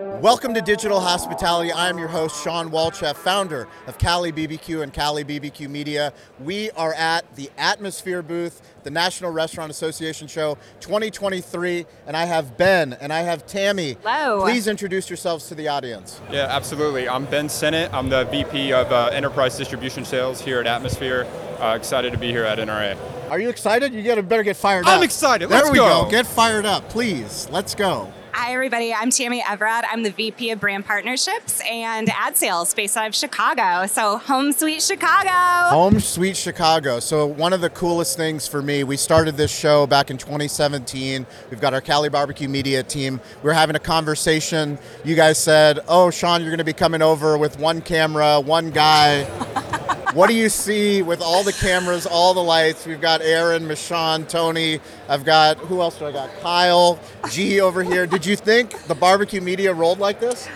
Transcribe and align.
Welcome 0.00 0.54
to 0.54 0.62
Digital 0.62 0.98
Hospitality. 0.98 1.72
I 1.72 1.90
am 1.90 1.98
your 1.98 2.08
host, 2.08 2.42
Shawn 2.42 2.70
Walchef, 2.70 3.16
founder 3.16 3.68
of 3.86 3.98
Cali 3.98 4.32
BBQ 4.32 4.82
and 4.82 4.94
Cali 4.94 5.24
BBQ 5.24 5.68
Media. 5.68 6.14
We 6.38 6.70
are 6.70 6.94
at 6.94 7.36
the 7.36 7.50
Atmosphere 7.58 8.22
booth, 8.22 8.62
the 8.82 8.90
National 8.90 9.30
Restaurant 9.30 9.70
Association 9.70 10.26
Show 10.26 10.56
2023, 10.80 11.84
and 12.06 12.16
I 12.16 12.24
have 12.24 12.56
Ben 12.56 12.94
and 12.94 13.12
I 13.12 13.20
have 13.20 13.46
Tammy. 13.46 13.98
Hello. 14.02 14.40
Please 14.40 14.68
introduce 14.68 15.10
yourselves 15.10 15.48
to 15.48 15.54
the 15.54 15.68
audience. 15.68 16.18
Yeah, 16.30 16.46
absolutely. 16.48 17.06
I'm 17.06 17.26
Ben 17.26 17.48
Sennet. 17.48 17.92
I'm 17.92 18.08
the 18.08 18.24
VP 18.24 18.72
of 18.72 18.90
uh, 18.90 19.10
Enterprise 19.12 19.58
Distribution 19.58 20.06
Sales 20.06 20.40
here 20.40 20.60
at 20.60 20.66
Atmosphere. 20.66 21.26
Uh, 21.60 21.74
excited 21.76 22.10
to 22.12 22.18
be 22.18 22.30
here 22.30 22.44
at 22.44 22.58
NRA. 22.58 22.96
Are 23.30 23.38
you 23.38 23.50
excited? 23.50 23.92
You 23.92 24.02
gotta 24.02 24.22
better 24.22 24.44
get 24.44 24.56
fired 24.56 24.86
up. 24.86 24.96
I'm 24.96 25.02
excited. 25.02 25.50
There 25.50 25.58
Let's 25.58 25.70
we 25.70 25.76
go. 25.76 26.04
go. 26.04 26.10
Get 26.10 26.26
fired 26.26 26.64
up, 26.64 26.88
please. 26.88 27.48
Let's 27.50 27.74
go. 27.74 28.10
Hi, 28.32 28.52
everybody. 28.52 28.94
I'm 28.94 29.10
Tammy 29.10 29.42
Evrard. 29.42 29.82
I'm 29.90 30.02
the 30.04 30.10
VP 30.10 30.50
of 30.50 30.60
Brand 30.60 30.86
Partnerships 30.86 31.60
and 31.68 32.08
Ad 32.10 32.36
Sales 32.36 32.72
based 32.72 32.96
out 32.96 33.08
of 33.08 33.14
Chicago. 33.14 33.86
So, 33.86 34.18
home 34.18 34.52
sweet 34.52 34.82
Chicago. 34.82 35.30
Home 35.74 35.98
Sweet 35.98 36.36
Chicago. 36.36 37.00
So 37.00 37.26
one 37.26 37.52
of 37.52 37.60
the 37.60 37.70
coolest 37.70 38.16
things 38.16 38.46
for 38.46 38.62
me, 38.62 38.84
we 38.84 38.96
started 38.96 39.36
this 39.36 39.50
show 39.50 39.86
back 39.86 40.10
in 40.10 40.16
2017. 40.16 41.26
We've 41.50 41.60
got 41.60 41.74
our 41.74 41.80
Cali 41.80 42.08
Barbecue 42.08 42.48
Media 42.48 42.82
team. 42.82 43.20
We 43.42 43.48
were 43.48 43.54
having 43.54 43.76
a 43.76 43.80
conversation. 43.80 44.78
You 45.04 45.16
guys 45.16 45.36
said, 45.36 45.80
"Oh, 45.88 46.10
Shawn, 46.10 46.40
you're 46.40 46.50
going 46.50 46.58
to 46.58 46.64
be 46.64 46.72
coming 46.72 47.02
over 47.02 47.36
with 47.36 47.58
one 47.58 47.80
camera, 47.80 48.40
one 48.40 48.70
guy." 48.70 49.26
what 50.14 50.28
do 50.28 50.34
you 50.34 50.48
see 50.48 51.02
with 51.02 51.20
all 51.20 51.42
the 51.44 51.52
cameras, 51.52 52.06
all 52.06 52.34
the 52.34 52.42
lights? 52.42 52.86
We've 52.86 53.00
got 53.00 53.22
Aaron, 53.22 53.64
Michonne, 53.64 54.28
Tony. 54.28 54.80
I've 55.08 55.24
got 55.24 55.58
who 55.58 55.80
else 55.80 55.98
do 55.98 56.06
I 56.06 56.12
got? 56.12 56.30
Kyle, 56.40 56.98
G 57.30 57.60
over 57.60 57.82
here. 57.82 58.06
Did 58.06 58.26
you 58.26 58.36
think 58.36 58.72
the 58.84 58.94
barbecue 58.94 59.40
media 59.40 59.72
rolled 59.72 59.98
like 59.98 60.20
this? 60.20 60.48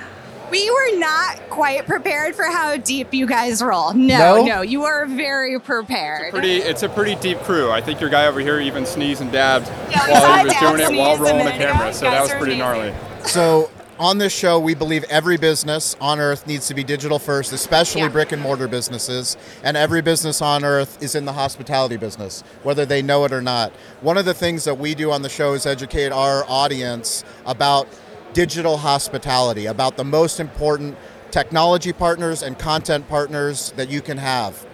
We 0.50 0.70
were 0.70 0.98
not 0.98 1.41
quite 1.50 1.86
prepared 1.86 2.36
for 2.36 2.44
how 2.44 2.77
deep 2.77 3.12
you 3.14 3.27
guys 3.27 3.60
roll. 3.62 3.92
No, 3.94 4.36
No? 4.36 4.44
no, 4.44 4.60
you 4.62 4.84
are 4.84 5.06
very 5.06 5.58
prepared. 5.58 6.30
Pretty, 6.32 6.56
it's 6.58 6.82
a 6.84 6.88
pretty 6.88 7.16
deep 7.16 7.38
crew. 7.41 7.70
I 7.72 7.80
think 7.80 8.00
your 8.00 8.10
guy 8.10 8.27
over 8.27 8.38
here 8.41 8.60
even 8.60 8.86
sneezed 8.86 9.20
and 9.22 9.32
dabbed 9.32 9.66
Yeah, 9.91 10.06
while 10.10 10.38
he 10.38 10.44
was 10.44 10.55
doing 10.56 10.80
it 10.80 10.97
while 10.98 11.16
rolling 11.16 11.38
the 11.38 11.44
minute 11.44 11.60
ago. 11.60 11.72
camera. 11.72 11.92
So 11.94 12.05
that 12.05 12.20
was 12.22 12.30
pretty 12.32 12.60
amazing. 12.60 12.92
gnarly. 12.92 12.94
So 13.25 13.70
on 13.98 14.19
this 14.19 14.33
show, 14.33 14.59
we 14.59 14.75
believe 14.75 15.05
every 15.05 15.37
business 15.37 15.97
on 16.00 16.19
earth 16.19 16.47
needs 16.47 16.67
to 16.69 16.75
be 16.75 16.83
digital 16.83 17.19
first, 17.19 17.53
especially 17.53 18.03
Yeah. 18.03 18.09
brick 18.09 18.33
and 18.33 18.42
mortar 18.42 18.67
businesses. 18.67 19.37
And 19.62 19.77
every 19.77 20.03
business 20.03 20.42
on 20.42 20.64
earth 20.64 20.98
is 21.00 21.14
in 21.14 21.25
the 21.25 21.33
hospitality 21.33 21.97
business, 21.97 22.42
whether 22.62 22.84
they 22.84 23.03
know 23.03 23.25
it 23.25 23.33
or 23.33 23.41
not. 23.41 23.72
One 24.00 24.19
of 24.19 24.25
the 24.25 24.34
things 24.34 24.65
that 24.65 24.78
we 24.78 24.95
do 24.95 25.12
on 25.12 25.22
the 25.22 25.28
show 25.28 25.53
is 25.53 25.65
educate 25.65 26.11
our 26.11 26.45
audience 26.48 27.25
about 27.47 27.87
digital 28.33 28.78
hospitality, 28.78 29.67
about 29.67 29.97
the 29.97 30.05
most 30.05 30.41
important 30.41 30.97
technology 31.31 31.92
partners 31.92 32.42
and 32.42 32.59
content 32.59 33.09
partners 33.09 33.72
that 33.77 33.89
you 33.89 34.00
can 34.00 34.19
have 34.19 34.65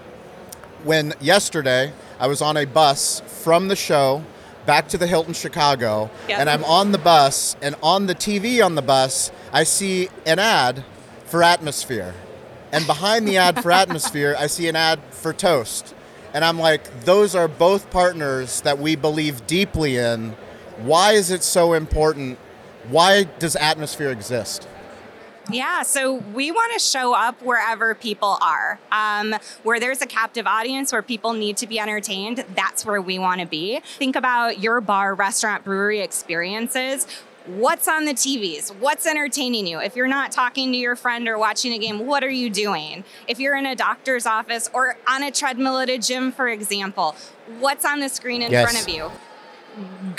when 0.84 1.12
yesterday 1.20 1.92
I 2.18 2.26
was 2.26 2.40
on 2.40 2.56
a 2.56 2.64
bus 2.64 3.22
from 3.26 3.68
the 3.68 3.76
show 3.76 4.22
back 4.66 4.88
to 4.88 4.98
the 4.98 5.06
Hilton 5.06 5.34
Chicago, 5.34 6.10
Yep. 6.28 6.38
and 6.40 6.50
I'm 6.50 6.64
on 6.64 6.92
the 6.92 6.98
bus, 6.98 7.56
and 7.62 7.74
on 7.82 8.06
the 8.06 8.14
TV 8.14 8.64
on 8.64 8.74
the 8.74 8.82
bus, 8.82 9.30
I 9.52 9.64
see 9.64 10.08
an 10.26 10.38
ad 10.38 10.84
for 11.26 11.42
Atmosphere. 11.42 12.14
And 12.72 12.86
behind 12.86 13.26
the 13.26 13.36
ad 13.38 13.62
for 13.62 13.72
Atmosphere, 13.82 14.36
I 14.38 14.46
see 14.46 14.68
an 14.68 14.76
ad 14.76 15.00
for 15.10 15.32
Toast. 15.32 15.94
And 16.32 16.44
I'm 16.44 16.58
like, 16.58 17.04
those 17.04 17.34
are 17.34 17.48
both 17.48 17.90
partners 17.90 18.60
that 18.60 18.78
we 18.78 18.94
believe 18.94 19.46
deeply 19.48 19.96
in. 19.96 20.36
Why 20.78 21.12
is 21.12 21.30
it 21.32 21.42
so 21.42 21.72
important? 21.72 22.38
Why 22.88 23.24
does 23.24 23.56
Atmosphere 23.56 24.10
exist? 24.10 24.68
Yeah, 25.52 25.82
so 25.82 26.14
we 26.14 26.50
want 26.52 26.72
to 26.74 26.78
show 26.78 27.14
up 27.14 27.40
wherever 27.42 27.94
people 27.94 28.38
are. 28.40 28.78
Um, 28.92 29.34
where 29.62 29.80
there's 29.80 30.02
a 30.02 30.06
captive 30.06 30.46
audience, 30.46 30.92
where 30.92 31.02
people 31.02 31.32
need 31.32 31.56
to 31.58 31.66
be 31.66 31.78
entertained, 31.78 32.44
that's 32.54 32.84
where 32.84 33.00
we 33.00 33.18
want 33.18 33.40
to 33.40 33.46
be. 33.46 33.80
Think 33.98 34.16
about 34.16 34.60
your 34.60 34.80
bar, 34.80 35.14
restaurant, 35.14 35.64
brewery 35.64 36.00
experiences. 36.00 37.06
What's 37.46 37.88
on 37.88 38.04
the 38.04 38.12
TVs? 38.12 38.70
What's 38.76 39.06
entertaining 39.06 39.66
you? 39.66 39.80
If 39.80 39.96
you're 39.96 40.06
not 40.06 40.30
talking 40.30 40.70
to 40.72 40.78
your 40.78 40.94
friend 40.94 41.26
or 41.26 41.38
watching 41.38 41.72
a 41.72 41.78
game, 41.78 42.06
what 42.06 42.22
are 42.22 42.30
you 42.30 42.50
doing? 42.50 43.02
If 43.26 43.40
you're 43.40 43.56
in 43.56 43.66
a 43.66 43.74
doctor's 43.74 44.26
office 44.26 44.68
or 44.74 44.96
on 45.08 45.22
a 45.22 45.30
treadmill 45.30 45.78
at 45.78 45.88
a 45.88 45.98
gym, 45.98 46.32
for 46.32 46.48
example, 46.48 47.16
what's 47.58 47.84
on 47.84 48.00
the 48.00 48.08
screen 48.10 48.42
in 48.42 48.52
Yes. 48.52 48.70
front 48.70 48.86
of 48.86 48.94
you? 48.94 49.10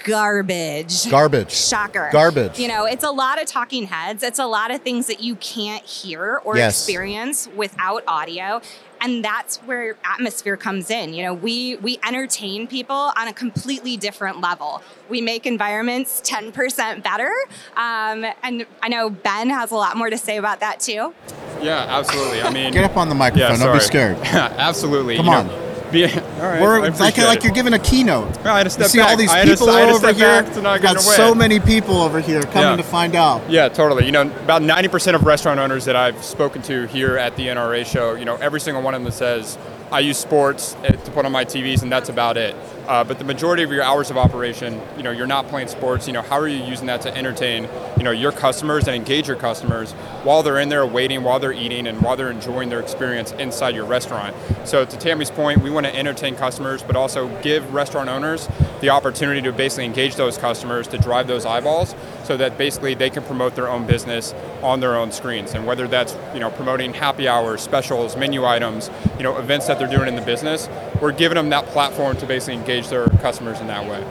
Garbage. 0.03 1.09
Garbage. 1.09 1.51
Shocker. 1.51 2.09
Garbage. 2.11 2.59
You 2.59 2.67
know, 2.67 2.85
it's 2.85 3.03
a 3.03 3.11
lot 3.11 3.41
of 3.41 3.47
talking 3.47 3.85
heads. 3.85 4.23
It's 4.23 4.39
a 4.39 4.45
lot 4.45 4.71
of 4.71 4.81
things 4.81 5.07
that 5.07 5.21
you 5.21 5.35
can't 5.35 5.83
hear 5.85 6.41
or 6.43 6.57
Yes. 6.57 6.79
experience 6.87 7.47
without 7.55 8.03
audio. 8.07 8.61
And 9.03 9.25
that's 9.25 9.57
where 9.65 9.95
atmosphere 10.05 10.55
comes 10.57 10.91
in. 10.91 11.15
You 11.15 11.23
know, 11.23 11.33
we 11.33 11.75
we 11.77 11.99
entertain 12.07 12.67
people 12.67 12.95
on 13.17 13.27
a 13.27 13.33
completely 13.33 13.97
different 13.97 14.41
level. 14.41 14.83
We 15.09 15.21
make 15.21 15.47
environments 15.47 16.21
10% 16.21 17.01
better. 17.01 17.31
Um, 17.75 18.25
and 18.43 18.65
I 18.83 18.89
know 18.89 19.09
Ben 19.09 19.49
has 19.49 19.71
a 19.71 19.75
lot 19.75 19.97
more 19.97 20.11
to 20.11 20.19
say 20.19 20.37
about 20.37 20.59
that 20.59 20.79
too. 20.79 21.15
Yeah, 21.61 21.85
absolutely. 21.89 22.43
I 22.43 22.51
mean, 22.51 22.71
Get 22.73 22.83
up 22.83 22.95
on 22.95 23.09
the 23.09 23.15
microphone, 23.15 23.57
yeah, 23.59 23.65
don't 23.65 23.73
be 23.75 23.79
scared. 23.83 24.17
absolutely. 24.23 25.15
Come 25.17 25.25
you 25.25 25.31
on. 25.31 25.47
Know, 25.47 25.60
be, 25.93 26.05
all 26.05 26.09
right, 26.39 26.61
We're, 26.61 26.81
I 26.81 26.87
it's 26.87 26.99
like, 26.99 27.13
appreciate 27.13 27.25
like 27.27 27.43
you're 27.43 27.53
giving 27.53 27.73
a 27.73 27.79
keynote. 27.79 28.45
I 28.45 28.57
had 28.59 28.69
to 28.69 28.79
You 28.81 28.87
see 28.87 28.97
back. 28.99 29.09
all 29.09 29.17
these 29.17 29.29
I 29.29 29.37
had 29.39 29.45
to- 29.47 29.51
people 29.53 29.69
I 29.69 29.79
had 29.81 29.85
to 29.87 29.91
over 29.91 29.99
step 29.99 30.15
here. 30.15 30.43
back 30.43 30.53
to 30.53 30.61
not 30.61 30.81
got 30.81 30.95
in 30.97 31.01
so 31.01 31.35
many 31.35 31.59
people 31.59 32.01
over 32.01 32.19
here 32.19 32.41
coming 32.43 32.61
Yeah. 32.71 32.75
to 32.77 32.83
find 32.83 33.15
out. 33.15 33.41
Yeah, 33.49 33.69
totally. 33.69 34.05
You 34.05 34.11
know, 34.11 34.21
about 34.21 34.61
90% 34.61 35.15
of 35.15 35.23
restaurant 35.25 35.59
owners 35.59 35.85
that 35.85 35.95
I've 35.95 36.23
spoken 36.23 36.61
to 36.63 36.87
here 36.87 37.17
at 37.17 37.35
the 37.35 37.47
NRA 37.47 37.85
show, 37.85 38.15
you 38.15 38.25
know, 38.25 38.35
every 38.37 38.59
single 38.59 38.81
one 38.83 38.93
of 38.95 39.03
them 39.03 39.11
says, 39.11 39.57
I 39.91 39.99
use 39.99 40.17
sports 40.17 40.77
eh, 40.85 40.91
to 40.93 41.11
put 41.11 41.25
on 41.25 41.33
my 41.33 41.43
TVs 41.43 41.83
and 41.83 41.91
that's 41.91 42.07
about 42.07 42.37
it. 42.37 42.55
Uh, 42.87 43.03
but 43.03 43.19
the 43.19 43.25
majority 43.25 43.61
of 43.63 43.71
your 43.71 43.83
hours 43.83 44.09
of 44.09 44.17
operation, 44.17 44.79
you 44.95 45.03
know, 45.03 45.11
you're 45.11 45.27
not 45.27 45.47
playing 45.49 45.67
sports. 45.67 46.07
You 46.07 46.13
know, 46.13 46.21
how 46.21 46.39
are 46.39 46.47
you 46.47 46.63
using 46.63 46.87
that 46.87 47.01
to 47.01 47.15
entertain, 47.15 47.67
you 47.97 48.03
know, 48.03 48.11
your 48.11 48.31
customers 48.31 48.87
and 48.87 48.95
engage 48.95 49.27
your 49.27 49.35
customers 49.35 49.91
while 50.23 50.43
they're 50.43 50.59
in 50.59 50.69
there 50.69 50.85
waiting, 50.85 51.23
while 51.23 51.39
they're 51.39 51.51
eating, 51.51 51.87
and 51.87 52.01
while 52.01 52.15
they're 52.15 52.31
enjoying 52.31 52.69
their 52.69 52.79
experience 52.79 53.33
inside 53.33 53.75
your 53.75 53.85
restaurant? 53.85 54.35
So 54.63 54.85
to 54.85 54.97
Tammy's 54.97 55.29
point, 55.29 55.61
we 55.61 55.69
want 55.69 55.85
to 55.85 55.95
entertain 55.95 56.35
customers, 56.35 56.83
but 56.83 56.95
also 56.95 57.27
give 57.41 57.73
restaurant 57.73 58.09
owners 58.09 58.47
the 58.79 58.89
opportunity 58.89 59.41
to 59.41 59.51
basically 59.51 59.85
engage 59.85 60.15
those 60.15 60.37
customers 60.37 60.87
to 60.87 60.97
drive 60.97 61.27
those 61.27 61.45
eyeballs, 61.45 61.95
so 62.23 62.37
that 62.37 62.57
basically 62.57 62.93
they 62.93 63.09
can 63.09 63.23
promote 63.23 63.55
their 63.55 63.67
own 63.67 63.85
business 63.85 64.33
on 64.61 64.79
their 64.79 64.95
own 64.95 65.11
screens. 65.11 65.53
And 65.53 65.65
whether 65.65 65.87
that's 65.87 66.15
you 66.33 66.39
know 66.39 66.49
promoting 66.51 66.93
happy 66.93 67.27
hours, 67.27 67.61
specials, 67.61 68.15
menu 68.15 68.45
items, 68.45 68.89
you 69.17 69.23
know 69.23 69.37
events 69.37 69.67
that 69.67 69.79
they're 69.79 69.87
doing 69.87 70.07
in 70.07 70.15
the 70.15 70.21
business, 70.21 70.69
we're 71.01 71.11
giving 71.11 71.35
them 71.35 71.49
that 71.49 71.65
platform 71.67 72.17
to 72.17 72.25
basically 72.25 72.55
engage 72.55 72.87
their 72.89 73.07
customers 73.07 73.59
in 73.59 73.67
that 73.67 73.89
way. 73.89 74.01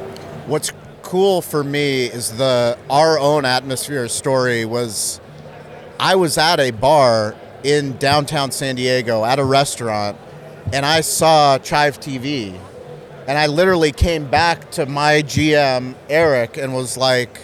What's 0.47 0.73
cool 1.03 1.43
for 1.43 1.65
me 1.65 2.05
is 2.07 2.37
the 2.37 2.79
our 2.89 3.19
own 3.19 3.45
atmosphere 3.45 4.07
story 4.09 4.65
was 4.65 5.21
I 5.99 6.15
was 6.15 6.39
at 6.39 6.61
a 6.61 6.71
bar 6.71 7.35
in 7.65 7.97
downtown 7.99 8.53
San 8.53 8.77
Diego 8.77 9.25
at 9.25 9.39
a 9.39 9.45
restaurant 9.45 10.17
and 10.73 10.87
I 10.87 11.01
saw 11.01 11.59
Chive 11.59 11.99
TV 12.01 12.59
and 13.27 13.39
I 13.39 13.47
literally 13.49 13.93
came 13.93 14.29
back 14.29 14.71
to 14.73 14.87
my 14.87 15.23
GM 15.23 15.95
Eric 16.09 16.57
and 16.57 16.75
was 16.75 16.97
like 16.97 17.41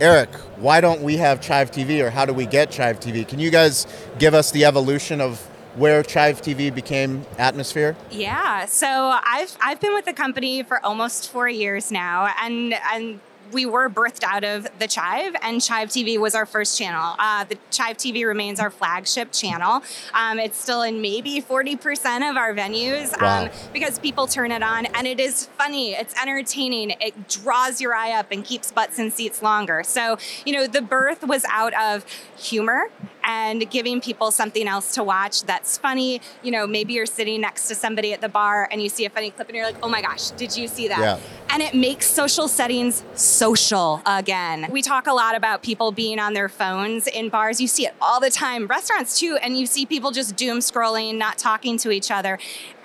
Eric, 0.00 0.28
why 0.58 0.82
don't 0.82 1.00
we 1.00 1.16
have 1.16 1.40
Chive 1.40 1.70
TV 1.70 2.04
or 2.04 2.10
how 2.10 2.26
do 2.26 2.34
we 2.34 2.44
get 2.44 2.70
Chive 2.70 3.00
TV? 3.00 3.26
Can 3.26 3.38
you 3.38 3.50
guys 3.50 3.86
give 4.18 4.34
us 4.34 4.50
the 4.50 4.66
evolution 4.66 5.22
of 5.22 5.40
where 5.76 6.02
Chive 6.02 6.42
TV 6.42 6.74
became 6.74 7.24
Atmosphere? 7.38 7.96
Yeah, 8.10 8.66
so 8.66 8.86
I've 9.24 9.56
I've 9.62 9.80
been 9.80 9.94
with 9.94 10.04
the 10.04 10.12
company 10.12 10.62
for 10.62 10.84
almost 10.84 11.30
four 11.30 11.48
years 11.48 11.90
now, 11.90 12.30
and 12.42 12.74
and 12.92 13.20
we 13.52 13.66
were 13.66 13.88
birthed 13.88 14.22
out 14.24 14.44
of 14.44 14.66
the 14.78 14.86
Chive, 14.86 15.34
and 15.42 15.62
Chive 15.62 15.88
TV 15.88 16.18
was 16.18 16.34
our 16.34 16.46
first 16.46 16.78
channel. 16.78 17.14
Uh, 17.18 17.44
the 17.44 17.56
Chive 17.70 17.96
TV 17.96 18.26
remains 18.26 18.60
our 18.60 18.70
flagship 18.70 19.32
channel. 19.32 19.82
Um, 20.14 20.38
it's 20.38 20.58
still 20.60 20.82
in 20.82 21.00
maybe 21.00 21.40
40% 21.40 22.28
of 22.30 22.36
our 22.36 22.54
venues 22.54 23.18
Wow. 23.20 23.44
um, 23.44 23.50
because 23.72 23.98
people 23.98 24.26
turn 24.26 24.52
it 24.52 24.62
on, 24.62 24.86
and 24.86 25.06
it 25.06 25.20
is 25.20 25.46
funny, 25.58 25.92
it's 25.92 26.14
entertaining, 26.20 26.90
it 27.00 27.28
draws 27.28 27.80
your 27.80 27.94
eye 27.94 28.12
up 28.12 28.32
and 28.32 28.44
keeps 28.44 28.72
butts 28.72 28.98
in 28.98 29.10
seats 29.10 29.42
longer. 29.42 29.82
So, 29.84 30.18
you 30.44 30.52
know, 30.52 30.66
the 30.66 30.82
birth 30.82 31.22
was 31.24 31.44
out 31.50 31.74
of 31.74 32.04
humor 32.36 32.88
and 33.26 33.68
giving 33.70 34.00
people 34.00 34.30
something 34.30 34.66
else 34.66 34.94
to 34.94 35.04
watch 35.04 35.42
that's 35.42 35.76
funny. 35.76 36.20
You 36.42 36.52
know, 36.52 36.66
maybe 36.66 36.94
you're 36.94 37.06
sitting 37.06 37.40
next 37.40 37.68
to 37.68 37.74
somebody 37.74 38.12
at 38.12 38.20
the 38.20 38.28
bar 38.28 38.68
and 38.70 38.80
you 38.80 38.88
see 38.88 39.04
a 39.04 39.10
funny 39.10 39.30
clip 39.30 39.48
and 39.48 39.56
you're 39.56 39.66
like, 39.66 39.76
oh 39.82 39.88
my 39.88 40.00
gosh, 40.00 40.30
did 40.30 40.56
you 40.56 40.68
see 40.68 40.88
that? 40.88 41.00
Yeah. 41.00 41.18
And 41.50 41.62
it 41.62 41.74
makes 41.74 42.06
social 42.08 42.48
settings 42.48 43.04
social 43.14 44.00
again. 44.06 44.68
We 44.70 44.82
talk 44.82 45.06
a 45.06 45.12
lot 45.12 45.36
about 45.36 45.62
people 45.62 45.92
being 45.92 46.18
on 46.18 46.34
their 46.34 46.48
phones 46.48 47.06
in 47.06 47.28
bars. 47.28 47.60
You 47.60 47.66
see 47.68 47.86
it 47.86 47.94
all 48.00 48.20
the 48.20 48.30
time, 48.30 48.66
restaurants 48.66 49.18
too, 49.18 49.38
and 49.42 49.58
you 49.58 49.66
see 49.66 49.86
people 49.86 50.10
just 50.10 50.36
doom 50.36 50.58
scrolling, 50.58 51.16
not 51.16 51.38
talking 51.38 51.78
to 51.78 51.90
each 51.90 52.10
other. 52.10 52.38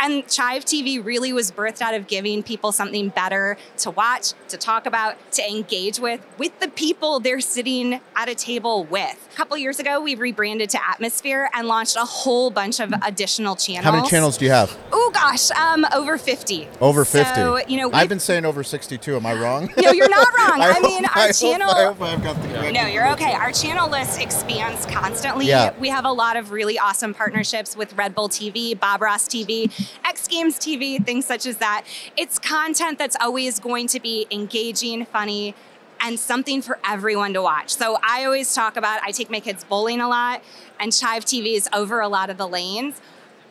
And 0.03 0.27
Chive 0.27 0.65
TV 0.65 1.03
really 1.03 1.31
was 1.31 1.51
birthed 1.51 1.79
out 1.81 1.93
of 1.93 2.07
giving 2.07 2.41
people 2.41 2.71
something 2.71 3.09
better 3.09 3.55
to 3.77 3.91
watch, 3.91 4.33
to 4.47 4.57
talk 4.57 4.87
about, 4.87 5.15
to 5.33 5.47
engage 5.47 5.99
with, 5.99 6.25
with 6.39 6.59
the 6.59 6.69
people 6.69 7.19
they're 7.19 7.39
sitting 7.39 8.01
at 8.15 8.27
a 8.27 8.33
table 8.33 8.83
with. 8.85 9.29
A 9.31 9.35
couple 9.37 9.55
years 9.57 9.79
ago, 9.79 10.01
we 10.01 10.15
rebranded 10.15 10.71
to 10.71 10.79
Atmosphere 10.89 11.49
and 11.53 11.67
launched 11.67 11.95
a 11.97 12.03
whole 12.05 12.49
bunch 12.49 12.79
of 12.79 12.91
additional 13.05 13.55
channels. 13.55 13.85
How 13.85 13.91
many 13.91 14.07
channels 14.07 14.37
do 14.39 14.45
you 14.45 14.51
have? 14.51 14.75
Oh 14.91 15.11
gosh, 15.13 15.51
um, 15.51 15.85
over 15.93 16.17
50. 16.17 16.67
Over 16.81 17.05
50. 17.05 17.35
So, 17.35 17.59
you 17.67 17.77
know, 17.77 17.91
I've 17.93 18.09
been 18.09 18.19
saying 18.19 18.43
over 18.45 18.63
62. 18.63 19.15
Am 19.15 19.25
I 19.25 19.33
wrong? 19.35 19.71
No, 19.77 19.91
you're 19.91 20.09
not 20.09 20.27
wrong. 20.37 20.61
I, 20.61 20.73
hope- 20.73 20.83
mean, 20.83 21.05
our 21.05 21.11
I 21.15 21.25
hope- 21.27 21.35
channel. 21.35 21.69
I 21.69 21.83
hope 21.85 22.01
I've 22.01 22.23
got 22.23 22.41
the 22.41 22.47
correct 22.49 22.73
No, 22.73 22.87
you're 22.87 23.09
okay. 23.13 23.33
Our 23.33 23.51
channel 23.51 23.89
list 23.89 24.19
expands 24.19 24.85
constantly. 24.87 25.45
Yeah. 25.45 25.73
We 25.79 25.89
have 25.89 26.05
a 26.05 26.11
lot 26.11 26.37
of 26.37 26.51
really 26.51 26.79
awesome 26.79 27.13
partnerships 27.13 27.75
with 27.77 27.93
Red 27.95 28.15
Bull 28.15 28.29
TV, 28.29 28.77
Bob 28.79 29.01
Ross 29.01 29.27
TV, 29.27 29.71
X 30.05 30.27
Games 30.27 30.57
TV, 30.57 31.03
things 31.05 31.25
such 31.25 31.45
as 31.45 31.57
that. 31.57 31.85
It's 32.17 32.39
content 32.39 32.97
that's 32.97 33.15
always 33.19 33.59
going 33.59 33.87
to 33.87 33.99
be 33.99 34.27
engaging, 34.31 35.05
funny, 35.05 35.55
and 36.01 36.19
something 36.19 36.61
for 36.61 36.79
everyone 36.83 37.33
to 37.33 37.41
watch. 37.41 37.69
So 37.75 37.97
I 38.03 38.25
always 38.25 38.53
talk 38.53 38.75
about 38.75 39.01
I 39.03 39.11
take 39.11 39.29
my 39.29 39.39
kids 39.39 39.63
bowling 39.63 40.01
a 40.01 40.07
lot, 40.07 40.43
and 40.79 40.91
Chive 40.91 41.25
TV 41.25 41.55
is 41.55 41.69
over 41.73 41.99
a 41.99 42.07
lot 42.07 42.29
of 42.29 42.37
the 42.37 42.47
lanes. 42.47 42.99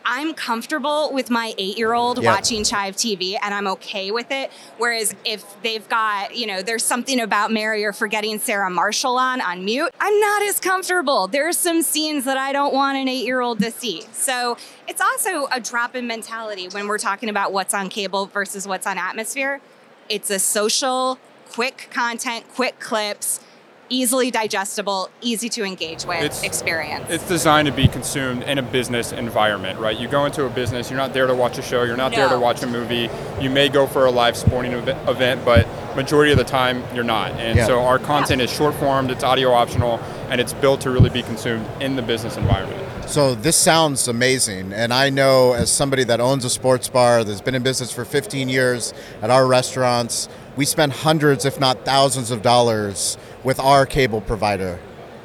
I'm 0.04 0.34
comfortable 0.34 1.10
with 1.12 1.30
my 1.30 1.54
eight 1.58 1.76
year 1.78 1.92
old 1.92 2.22
Yeah. 2.22 2.32
watching 2.34 2.64
Chive 2.64 2.96
TV 2.96 3.36
and 3.42 3.52
I'm 3.54 3.66
okay 3.68 4.10
with 4.10 4.30
it. 4.30 4.50
Whereas 4.78 5.14
if 5.24 5.44
they've 5.62 5.86
got, 5.88 6.34
you 6.34 6.46
know, 6.46 6.62
there's 6.62 6.84
something 6.84 7.20
about 7.20 7.52
Mary 7.52 7.84
or 7.84 7.92
forgetting 7.92 8.38
Sarah 8.38 8.70
Marshall 8.70 9.16
on 9.16 9.40
on 9.40 9.64
mute, 9.64 9.90
I'm 10.00 10.18
not 10.20 10.42
as 10.42 10.58
comfortable. 10.58 11.26
There's 11.28 11.58
some 11.58 11.82
scenes 11.82 12.24
that 12.24 12.36
I 12.38 12.52
don't 12.52 12.72
want 12.74 12.96
an 12.98 13.08
eight 13.08 13.24
year 13.26 13.40
old 13.40 13.60
to 13.60 13.70
see. 13.70 14.04
So 14.12 14.56
it's 14.88 15.00
also 15.00 15.46
a 15.52 15.60
drop 15.60 15.94
in 15.94 16.06
mentality 16.06 16.68
when 16.68 16.88
we're 16.88 16.98
talking 16.98 17.28
about 17.28 17.52
what's 17.52 17.74
on 17.74 17.88
cable 17.88 18.26
versus 18.26 18.66
what's 18.66 18.86
on 18.86 18.98
atmosphere. 18.98 19.60
It's 20.08 20.30
a 20.30 20.38
social, 20.38 21.18
quick 21.52 21.88
content, 21.92 22.46
quick 22.54 22.80
clips, 22.80 23.40
easily 23.90 24.30
digestible, 24.30 25.10
easy 25.20 25.48
to 25.50 25.64
engage 25.64 26.04
with 26.04 26.18
It's- 26.18 26.42
experience. 26.42 27.04
It's 27.10 27.26
designed 27.28 27.66
to 27.66 27.72
be 27.72 27.88
consumed 27.88 28.44
in 28.44 28.56
a 28.58 28.62
business 28.62 29.12
environment, 29.12 29.78
right? 29.78 29.98
You 29.98 30.08
go 30.08 30.24
into 30.24 30.44
a 30.46 30.48
business, 30.48 30.88
you're 30.90 30.96
not 30.98 31.12
there 31.12 31.26
to 31.26 31.34
watch 31.34 31.58
a 31.58 31.62
show, 31.62 31.82
you're 31.82 31.96
not 31.96 32.12
there 32.12 32.28
to 32.28 32.38
watch 32.38 32.62
a 32.62 32.66
movie. 32.66 33.10
You 33.40 33.50
may 33.50 33.68
go 33.68 33.86
for 33.86 34.06
a 34.06 34.10
live 34.10 34.36
sporting 34.36 34.72
event, 34.72 35.44
but 35.44 35.66
majority 35.96 36.30
of 36.32 36.38
the 36.38 36.44
time 36.44 36.82
you're 36.94 37.04
not. 37.04 37.32
And 37.32 37.58
Yeah. 37.58 37.66
so 37.66 37.82
our 37.84 37.98
content 37.98 38.40
is 38.40 38.50
short 38.50 38.74
formed, 38.76 39.10
it's 39.10 39.24
audio 39.24 39.52
optional, 39.52 40.00
and 40.30 40.40
it's 40.40 40.52
built 40.52 40.80
to 40.82 40.90
really 40.90 41.10
be 41.10 41.22
consumed 41.22 41.66
in 41.80 41.96
the 41.96 42.02
business 42.02 42.36
environment. 42.36 42.80
So 43.10 43.34
this 43.34 43.56
sounds 43.56 44.06
amazing, 44.06 44.72
and 44.72 44.94
I 44.94 45.10
know 45.10 45.52
as 45.52 45.68
somebody 45.68 46.04
that 46.04 46.20
owns 46.20 46.44
a 46.44 46.48
sports 46.48 46.88
bar 46.88 47.24
that's 47.24 47.40
been 47.40 47.56
in 47.56 47.62
business 47.64 47.90
for 47.90 48.04
15 48.04 48.48
years 48.48 48.94
at 49.20 49.30
our 49.30 49.48
restaurants, 49.48 50.28
we 50.54 50.64
spend 50.64 50.92
hundreds, 50.92 51.44
if 51.44 51.58
not 51.58 51.84
thousands, 51.84 52.30
of 52.30 52.40
dollars 52.40 53.18
with 53.42 53.58
our 53.58 53.84
cable 53.84 54.20
provider. 54.20 54.78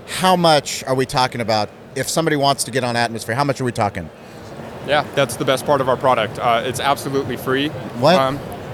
How 0.07 0.35
much 0.35 0.83
are 0.85 0.95
we 0.95 1.05
talking 1.05 1.41
about? 1.41 1.69
If 1.95 2.09
somebody 2.09 2.37
wants 2.37 2.63
to 2.63 2.71
get 2.71 2.83
on 2.83 2.95
Atmosphere, 2.95 3.35
how 3.35 3.43
much 3.43 3.61
are 3.61 3.65
we 3.65 3.71
talking? 3.71 4.09
Yeah, 4.87 5.03
that's 5.13 5.35
the 5.35 5.45
best 5.45 5.67
part 5.67 5.79
of 5.79 5.87
our 5.87 5.95
product. 5.95 6.39
Uh, 6.39 6.63
it's 6.65 6.79
absolutely 6.79 7.37
free. 7.37 7.69
What? 7.99 8.15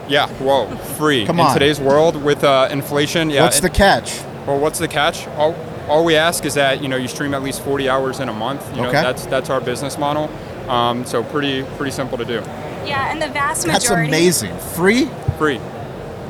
yeah, 0.07 0.29
whoa, 0.35 0.73
free. 0.97 1.25
Come 1.25 1.41
on. 1.41 1.47
in 1.47 1.53
today's 1.53 1.81
world 1.81 2.15
with 2.23 2.45
uh, 2.45 2.69
inflation, 2.71 3.29
yeah. 3.29 3.43
What's 3.43 3.59
the 3.59 3.69
catch? 3.69 4.21
Well, 4.47 4.57
what's 4.57 4.79
the 4.79 4.87
catch? 4.87 5.27
All, 5.27 5.53
all 5.91 6.05
we 6.05 6.15
ask 6.15 6.45
is 6.45 6.53
that 6.55 6.81
you 6.81 6.87
know 6.87 6.95
you 6.95 7.07
stream 7.07 7.33
at 7.33 7.43
least 7.43 7.61
40 7.63 7.89
hours 7.89 8.19
in 8.19 8.29
a 8.29 8.33
month. 8.33 8.67
You 8.75 8.81
know, 8.83 8.89
Okay. 8.89 9.01
that's 9.01 9.25
that's 9.27 9.49
our 9.49 9.59
business 9.61 9.97
model. 9.97 10.29
Um, 10.69 11.05
so 11.05 11.23
pretty 11.23 11.63
pretty 11.77 11.91
simple 11.91 12.17
to 12.17 12.25
do. 12.25 12.41
yeah, 12.85 13.11
and 13.11 13.21
the 13.21 13.27
vast 13.29 13.67
majority. 13.67 13.71
That's 13.71 13.89
majority. 13.89 14.07
amazing. 14.09 14.57
Free? 14.75 15.05
Free. 15.37 15.59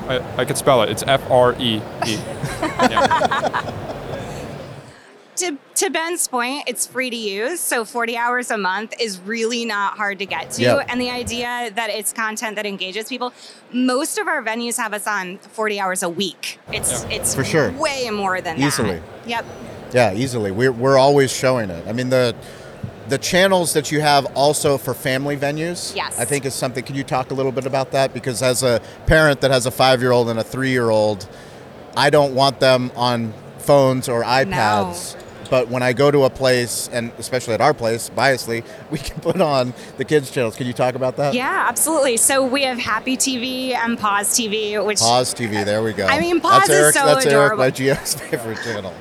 I, 0.09 0.19
I 0.41 0.45
could 0.45 0.57
spell 0.57 0.81
it. 0.81 0.89
It's 0.89 1.03
F 1.07 1.21
R 1.29 1.53
E 1.59 1.81
E. 2.07 2.17
To, 5.37 5.57
to 5.75 5.89
Ben's 5.89 6.27
point, 6.27 6.65
it's 6.67 6.85
free 6.85 7.09
to 7.09 7.15
use. 7.15 7.59
So 7.61 7.85
40 7.85 8.17
hours 8.17 8.51
a 8.51 8.57
month 8.57 8.93
is 8.99 9.19
really 9.21 9.65
not 9.65 9.97
hard 9.97 10.19
to 10.19 10.25
get 10.25 10.51
to. 10.51 10.61
Yep. 10.61 10.85
And 10.89 10.99
the 10.99 11.09
idea 11.09 11.71
that 11.73 11.89
it's 11.89 12.11
content 12.13 12.57
that 12.57 12.65
engages 12.65 13.07
people, 13.07 13.33
most 13.71 14.17
of 14.17 14.27
our 14.27 14.43
venues 14.43 14.77
have 14.77 14.93
us 14.93 15.07
on 15.07 15.37
40 15.39 15.79
hours 15.79 16.03
a 16.03 16.09
week. 16.09 16.59
It's 16.71 17.05
it's 17.05 17.33
For 17.33 17.43
sure. 17.43 17.71
way 17.71 18.09
more 18.11 18.41
than 18.41 18.59
that. 18.59 18.65
Easily. 18.67 18.97
that. 18.99 19.27
Yep. 19.29 19.45
Yeah, 19.93 20.13
easily. 20.13 20.51
We're, 20.51 20.71
we're 20.71 20.97
always 20.97 21.31
showing 21.31 21.69
it. 21.69 21.87
I 21.87 21.93
mean, 21.93 22.09
the 22.09 22.35
the 23.07 23.17
channels 23.17 23.73
that 23.73 23.91
you 23.91 23.99
have 23.99 24.25
also 24.37 24.77
for 24.77 24.93
family 24.93 25.35
venues, 25.35 25.93
Yes. 25.95 26.17
I 26.17 26.23
think 26.23 26.45
is 26.45 26.53
something. 26.53 26.83
Can 26.83 26.95
you 26.95 27.03
talk 27.03 27.31
a 27.31 27.33
little 27.33 27.51
bit 27.51 27.65
about 27.65 27.91
that? 27.91 28.13
Because 28.13 28.41
as 28.41 28.63
a 28.63 28.81
parent 29.05 29.41
that 29.41 29.51
has 29.51 29.65
a 29.65 29.71
five 29.71 30.01
year 30.01 30.11
old 30.11 30.29
and 30.29 30.39
a 30.39 30.43
three 30.43 30.69
year 30.71 30.89
old, 30.89 31.27
I 31.97 32.09
don't 32.09 32.35
want 32.35 32.59
them 32.61 32.91
on 32.95 33.33
phones 33.57 34.07
or 34.07 34.23
iPads. 34.23 35.15
But 35.51 35.67
when 35.67 35.83
I 35.83 35.91
go 35.91 36.09
to 36.09 36.23
a 36.23 36.29
place, 36.29 36.89
and 36.93 37.11
especially 37.17 37.53
at 37.53 37.59
our 37.59 37.73
place, 37.73 38.09
biasly, 38.09 38.63
we 38.89 38.97
can 38.97 39.19
put 39.19 39.41
on 39.41 39.73
the 39.97 40.05
kids' 40.05 40.31
channels. 40.31 40.55
Can 40.55 40.65
you 40.65 40.71
talk 40.71 40.95
about 40.95 41.17
that? 41.17 41.33
Yeah, 41.33 41.65
absolutely. 41.67 42.15
So 42.15 42.45
we 42.45 42.63
have 42.63 42.79
Happy 42.79 43.17
TV 43.17 43.75
and 43.75 43.99
Pause 43.99 44.29
TV, 44.29 44.83
which 44.83 44.99
Pause 44.99 45.35
TV. 45.35 45.65
There 45.65 45.83
we 45.83 45.91
go. 45.91 46.07
I 46.07 46.21
mean, 46.21 46.39
Pause 46.39 46.67
that's 46.67 46.69
is 46.69 46.75
Eric, 46.75 46.93
so 46.95 47.05
That's 47.05 47.25
Eric, 47.25 47.53
adorable. 47.53 47.57
my 47.57 47.69
GS 47.69 48.15
favorite 48.29 48.59
channel. 48.63 48.93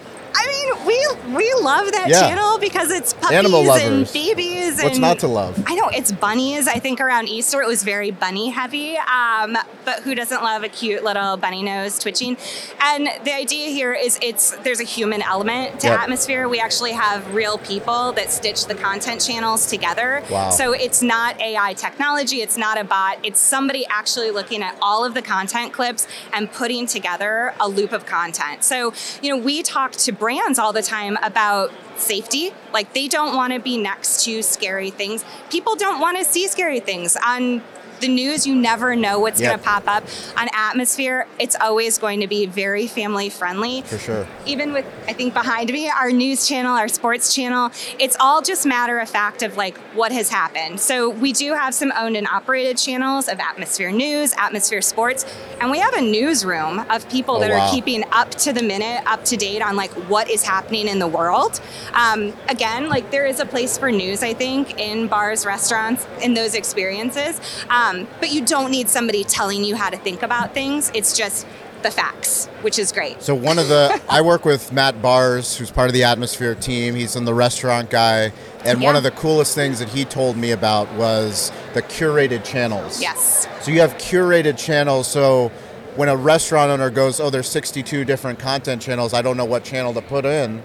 Mean, 0.61 0.87
we 0.87 1.07
we 1.35 1.53
love 1.61 1.91
that 1.93 2.09
Yeah. 2.09 2.21
channel 2.21 2.59
because 2.59 2.91
it's 2.91 3.13
puppies 3.15 3.39
Animal 3.39 3.71
and 3.73 4.13
babies. 4.13 4.77
What's 4.83 4.97
and 4.97 5.01
not 5.01 5.19
to 5.21 5.29
love? 5.29 5.63
I 5.67 5.75
know 5.75 5.89
it's 5.89 6.13
bunnies. 6.13 6.69
I 6.69 6.79
think 6.79 7.01
around 7.01 7.29
Easter 7.29 7.63
it 7.63 7.69
was 7.69 7.83
very 7.83 8.11
bunny 8.11 8.51
heavy. 8.51 8.97
Um, 8.99 9.57
but 9.85 10.01
who 10.01 10.15
doesn't 10.15 10.43
love 10.43 10.63
a 10.63 10.69
cute 10.69 11.03
little 11.03 11.37
bunny 11.37 11.63
nose 11.63 11.99
twitching? 11.99 12.37
And 12.83 13.09
the 13.25 13.35
idea 13.35 13.71
here 13.71 13.93
is 13.95 14.19
it's 14.23 14.51
there's 14.65 14.81
a 14.81 14.85
human 14.85 15.23
element 15.23 15.81
to 15.81 15.87
Yep. 15.89 16.01
atmosphere. 16.01 16.49
We 16.49 16.61
actually 16.61 16.93
have 16.93 17.35
real 17.35 17.59
people 17.59 18.13
that 18.13 18.31
stitch 18.31 18.67
the 18.67 18.75
content 18.75 19.25
channels 19.25 19.67
together. 19.67 20.23
Wow. 20.31 20.51
So 20.51 20.73
it's 20.73 21.01
not 21.03 21.41
AI 21.41 21.73
technology. 21.75 22.43
It's 22.43 22.57
not 22.57 22.79
a 22.79 22.85
bot. 22.85 23.19
It's 23.23 23.41
somebody 23.41 23.87
actually 23.89 24.31
looking 24.31 24.63
at 24.63 24.77
all 24.83 25.05
of 25.05 25.15
the 25.15 25.23
content 25.23 25.73
clips 25.73 26.07
and 26.33 26.51
putting 26.53 26.87
together 26.87 27.55
a 27.61 27.69
loop 27.69 27.93
of 27.93 28.05
content. 28.07 28.65
So 28.65 28.93
you 29.23 29.31
know 29.35 29.43
we 29.43 29.63
talk 29.63 29.93
to 29.93 30.13
brands 30.13 30.50
all 30.59 30.73
the 30.73 30.83
time 30.83 31.17
about 31.23 31.73
safety. 31.97 32.51
Like 32.73 32.93
they 32.95 33.09
don't 33.09 33.37
want 33.37 33.53
to 33.53 33.61
be 33.61 33.77
next 33.77 34.25
to 34.25 34.43
scary 34.43 34.91
things. 34.91 35.25
People 35.51 35.77
don't 35.77 36.01
want 36.01 36.19
to 36.19 36.25
see 36.25 36.49
scary 36.49 36.81
things 36.81 37.17
on 37.17 37.63
the 38.01 38.09
news. 38.09 38.47
You 38.47 38.55
never 38.55 38.97
know 38.97 39.19
what's 39.19 39.41
Yep. 39.41 39.49
going 39.51 39.59
to 39.61 39.65
pop 39.65 39.85
up 39.87 40.05
on 40.37 40.49
Atmosphere. 40.55 41.27
It's 41.39 41.57
always 41.61 41.99
going 41.99 42.21
to 42.21 42.27
be 42.27 42.47
very 42.47 42.87
family 42.87 43.29
friendly. 43.29 43.83
For 43.83 43.99
sure. 43.99 44.27
Even 44.47 44.73
with 44.73 44.87
I 45.09 45.13
think 45.13 45.35
behind 45.35 45.73
me 45.73 45.89
our 45.91 46.11
news 46.11 46.47
channel, 46.49 46.75
our 46.77 46.89
sports 46.89 47.35
channel, 47.35 47.71
it's 47.99 48.17
all 48.21 48.43
just 48.43 48.65
matter 48.67 48.99
of 48.99 49.09
fact 49.09 49.43
of 49.43 49.57
like 49.57 49.77
what 49.95 50.13
has 50.13 50.29
happened. 50.31 50.81
So 50.81 51.09
we 51.11 51.33
do 51.33 51.55
have 51.55 51.75
some 51.75 51.93
owned 51.97 52.17
and 52.17 52.27
operated 52.29 52.77
channels 52.79 53.29
of 53.29 53.39
Atmosphere 53.41 53.91
News, 53.91 54.33
Atmosphere 54.39 54.83
Sports, 54.83 55.25
and 55.61 55.71
we 55.71 55.79
have 55.79 55.95
a 55.95 56.01
newsroom 56.03 56.79
of 56.91 57.09
people 57.09 57.37
Oh, 57.37 57.41
that 57.41 57.51
wow. 57.51 57.67
are 57.67 57.71
keeping 57.73 58.05
up 58.13 58.31
to 58.47 58.53
the 58.53 58.63
minute, 58.63 59.03
up 59.07 59.25
to 59.27 59.37
date 59.37 59.63
on 59.63 59.77
like 59.77 59.91
what 60.09 60.29
is 60.31 60.43
happening 60.43 60.89
in 60.89 60.99
the 60.99 61.07
world. 61.09 61.61
Um, 61.95 62.33
again, 62.49 62.89
like 62.89 63.11
there 63.11 63.27
is 63.27 63.41
a 63.41 63.47
place 63.47 63.77
for 63.79 63.91
news, 63.91 64.23
I 64.23 64.33
think, 64.35 64.79
in 64.79 65.07
bars, 65.09 65.45
restaurants, 65.45 66.07
in 66.23 66.35
those 66.35 66.55
experiences. 66.55 67.41
Um, 67.69 67.90
Um, 67.91 68.07
but 68.21 68.31
you 68.31 68.45
don't 68.45 68.71
need 68.71 68.89
somebody 68.89 69.25
telling 69.25 69.65
you 69.65 69.77
how 69.77 69.91
to 69.91 69.97
think 69.97 70.23
about 70.23 70.55
things. 70.55 70.91
It's 70.95 71.17
just 71.17 71.47
the 71.83 71.91
facts, 71.91 72.47
which 72.63 72.79
is 72.79 72.93
great. 72.93 73.23
So 73.23 73.35
one 73.35 73.59
of 73.59 73.69
the 73.69 74.01
I 74.09 74.21
work 74.21 74.45
with 74.45 74.73
Matt 74.73 75.01
Bars, 75.01 75.57
who's 75.57 75.71
part 75.71 75.89
of 75.89 75.95
the 75.95 76.05
Atmosphere 76.05 76.55
team. 76.55 76.95
He's 76.95 77.17
in 77.17 77.25
the 77.25 77.35
restaurant 77.35 77.91
guy, 77.91 78.33
and 78.65 78.81
one 78.81 78.97
of 78.97 79.03
the 79.03 79.11
coolest 79.11 79.55
things 79.55 79.79
that 79.79 79.89
he 79.89 80.05
told 80.05 80.37
me 80.37 80.51
about 80.51 80.93
was 80.95 81.51
the 81.75 81.83
curated 81.83 82.45
channels. 82.45 83.01
Yes. 83.01 83.49
So 83.63 83.71
you 83.71 83.81
have 83.81 83.95
curated 83.95 84.59
channels. 84.59 85.09
So 85.09 85.51
when 85.97 86.09
a 86.09 86.17
restaurant 86.17 86.71
owner 86.71 86.91
goes, 86.91 87.19
"Oh, 87.21 87.31
there's 87.31 87.49
62 87.49 88.05
different 88.05 88.39
content 88.39 88.83
channels. 88.83 89.15
I 89.15 89.23
don't 89.23 89.37
know 89.37 89.45
what 89.45 89.65
channel 89.65 89.95
to 89.95 90.03
put 90.03 90.25
in." 90.25 90.63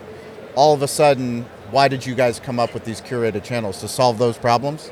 All 0.55 0.74
of 0.74 0.82
a 0.82 0.88
sudden, 0.88 1.46
why 1.72 1.89
did 1.89 2.05
you 2.05 2.15
guys 2.15 2.39
come 2.39 2.60
up 2.60 2.74
with 2.74 2.86
these 2.86 3.01
curated 3.01 3.44
channels 3.44 3.82
to 3.82 3.89
solve 3.89 4.17
those 4.17 4.38
problems? 4.38 4.89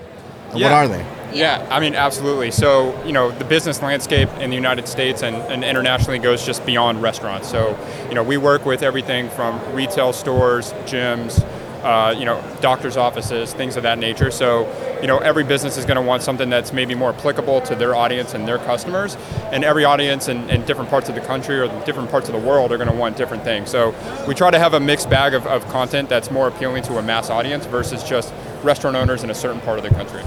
And 0.51 0.61
What 0.61 0.71
are 0.71 0.87
they? 0.87 1.05
Yeah, 1.33 1.65
I 1.71 1.79
mean, 1.79 1.95
absolutely. 1.95 2.51
So, 2.51 3.03
you 3.05 3.11
know, 3.11 3.31
the 3.31 3.45
business 3.45 3.81
landscape 3.81 4.29
in 4.39 4.51
the 4.51 4.55
United 4.55 4.87
States 4.87 5.23
and, 5.23 5.35
and 5.35 5.63
internationally 5.63 6.19
goes 6.19 6.45
just 6.45 6.65
beyond 6.65 7.01
restaurants. 7.01 7.49
So, 7.49 7.77
you 8.07 8.15
know, 8.15 8.23
we 8.23 8.37
work 8.37 8.65
with 8.65 8.83
everything 8.83 9.29
from 9.29 9.59
retail 9.73 10.13
stores, 10.13 10.73
gyms, 10.85 11.43
uh, 11.83 12.15
you 12.17 12.23
know, 12.23 12.41
doctors' 12.61 12.97
offices, 12.97 13.51
things 13.53 13.75
of 13.75 13.83
that 13.83 13.97
nature. 13.97 14.31
So, 14.31 14.71
you 15.01 15.07
know, 15.07 15.17
every 15.17 15.43
business 15.43 15.75
is 15.75 15.85
going 15.85 15.95
to 15.95 16.01
want 16.01 16.21
something 16.21 16.49
that's 16.49 16.71
maybe 16.71 16.95
more 16.95 17.13
applicable 17.13 17.61
to 17.61 17.75
their 17.75 17.95
audience 17.95 18.35
and 18.35 18.47
their 18.47 18.59
customers. 18.59 19.17
And 19.51 19.63
every 19.63 19.85
audience 19.85 20.27
in, 20.27 20.49
in 20.49 20.63
different 20.65 20.89
parts 20.89 21.09
of 21.09 21.15
the 21.15 21.21
country 21.21 21.59
or 21.59 21.67
different 21.83 22.11
parts 22.11 22.29
of 22.29 22.33
the 22.33 22.47
world 22.47 22.71
are 22.71 22.77
going 22.77 22.89
to 22.89 22.95
want 22.95 23.17
different 23.17 23.43
things. 23.43 23.69
So, 23.71 23.93
we 24.27 24.35
try 24.35 24.51
to 24.51 24.59
have 24.59 24.75
a 24.75 24.79
mixed 24.79 25.09
bag 25.09 25.33
of, 25.33 25.47
of 25.47 25.67
content 25.69 26.09
that's 26.09 26.29
more 26.29 26.47
appealing 26.47 26.83
to 26.83 26.99
a 26.99 27.01
mass 27.01 27.29
audience 27.29 27.65
versus 27.65 28.03
just 28.03 28.33
restaurant 28.63 28.95
owners 28.95 29.23
in 29.23 29.29
a 29.29 29.35
certain 29.35 29.59
part 29.61 29.77
of 29.77 29.83
the 29.83 29.89
country. 29.89 30.21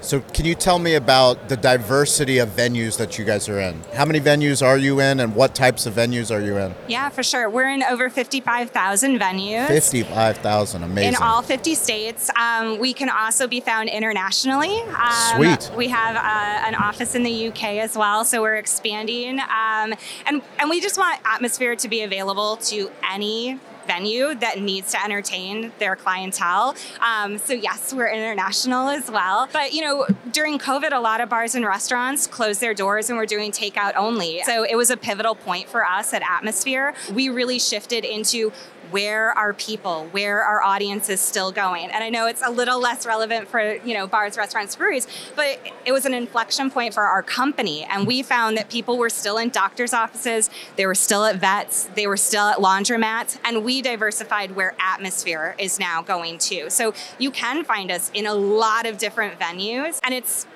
So, 0.00 0.20
can 0.20 0.44
you 0.46 0.54
tell 0.54 0.78
me 0.78 0.94
about 0.94 1.48
the 1.48 1.56
diversity 1.56 2.38
of 2.38 2.50
venues 2.50 2.96
that 2.98 3.18
you 3.18 3.24
guys 3.24 3.48
are 3.48 3.60
in? 3.60 3.82
How 3.94 4.04
many 4.04 4.20
venues 4.20 4.64
are 4.64 4.78
you 4.78 5.00
in, 5.00 5.20
and 5.20 5.34
what 5.34 5.54
types 5.54 5.86
of 5.86 5.94
venues 5.94 6.34
are 6.34 6.40
you 6.40 6.56
in? 6.56 6.74
Yeah, 6.86 7.08
for 7.08 7.22
sure. 7.22 7.50
We're 7.50 7.70
in 7.70 7.82
over 7.82 8.08
55,000 8.08 9.18
venues. 9.18 9.66
55,000, 9.66 10.82
amazing. 10.82 11.08
In 11.08 11.16
all 11.16 11.42
50 11.42 11.74
states. 11.74 12.30
Um, 12.36 12.78
we 12.78 12.92
can 12.92 13.08
also 13.08 13.46
be 13.48 13.60
found 13.60 13.88
internationally. 13.88 14.80
Um, 14.82 15.36
Sweet. 15.36 15.70
We 15.76 15.88
have 15.88 16.16
uh, 16.16 16.66
an 16.66 16.74
office 16.74 17.14
in 17.14 17.22
the 17.22 17.48
UK 17.48 17.64
as 17.78 17.96
well, 17.96 18.24
so 18.24 18.40
we're 18.40 18.56
expanding. 18.56 19.40
Um, 19.40 19.94
and, 20.26 20.42
and 20.58 20.70
we 20.70 20.80
just 20.80 20.96
want 20.96 21.20
Atmosphere 21.24 21.76
to 21.76 21.88
be 21.88 22.02
available 22.02 22.56
to 22.56 22.90
any 23.10 23.58
venue 23.88 24.34
that 24.36 24.60
needs 24.60 24.92
to 24.92 25.02
entertain 25.02 25.72
their 25.80 25.96
clientele. 25.96 26.76
Um, 27.00 27.38
so 27.38 27.54
yes, 27.54 27.92
we're 27.92 28.08
international 28.08 28.88
as 28.88 29.10
well. 29.10 29.48
But 29.52 29.72
you 29.72 29.80
know, 29.80 30.06
during 30.30 30.58
COVID, 30.58 30.92
a 30.92 31.00
lot 31.00 31.20
of 31.20 31.28
bars 31.28 31.56
and 31.56 31.64
restaurants 31.64 32.26
closed 32.28 32.60
their 32.60 32.74
doors 32.74 33.08
and 33.10 33.18
were 33.18 33.26
doing 33.26 33.50
takeout 33.50 33.94
only. 33.96 34.42
So 34.44 34.64
it 34.64 34.76
was 34.76 34.90
a 34.90 34.96
pivotal 34.96 35.34
point 35.34 35.68
for 35.68 35.84
us 35.84 36.12
at 36.12 36.22
Atmosphere. 36.22 36.94
We 37.12 37.30
really 37.30 37.58
shifted 37.58 38.04
into 38.04 38.52
where 38.90 39.30
are 39.32 39.52
people? 39.54 40.06
Where 40.12 40.42
are 40.42 40.62
audiences 40.62 41.20
still 41.20 41.52
going? 41.52 41.90
And 41.90 42.02
i 42.02 42.08
know 42.08 42.26
it's 42.26 42.42
a 42.44 42.50
little 42.50 42.80
less 42.80 43.06
relevant 43.06 43.48
for 43.48 43.76
you 43.76 43.94
know 43.94 44.06
bars 44.06 44.36
restaurants 44.36 44.76
breweries 44.76 45.06
but 45.36 45.58
it 45.84 45.92
was 45.92 46.04
an 46.06 46.14
inflection 46.14 46.70
point 46.70 46.94
for 46.94 47.02
our 47.02 47.22
company. 47.22 47.84
And 47.84 48.06
we 48.06 48.22
found 48.22 48.56
that 48.56 48.68
people 48.70 48.98
were 48.98 49.10
still 49.10 49.38
in 49.38 49.50
doctors 49.50 49.92
offices 49.92 50.50
they 50.76 50.86
were 50.86 50.94
still 50.94 51.24
at 51.24 51.36
vets 51.36 51.84
they 51.94 52.06
were 52.06 52.16
still 52.16 52.46
at 52.46 52.58
laundromats 52.58 53.38
and 53.44 53.64
we 53.64 53.82
diversified 53.82 54.54
where 54.54 54.74
atmosphere 54.78 55.54
is 55.58 55.78
now 55.78 56.02
going 56.02 56.38
to. 56.38 56.70
So 56.70 56.94
you 57.18 57.30
can 57.30 57.64
find 57.64 57.90
us 57.90 58.10
in 58.14 58.26
a 58.26 58.34
lot 58.34 58.86
of 58.86 58.98
different 58.98 59.38
venues 59.38 59.98
and 60.02 60.14
it's 60.14 60.46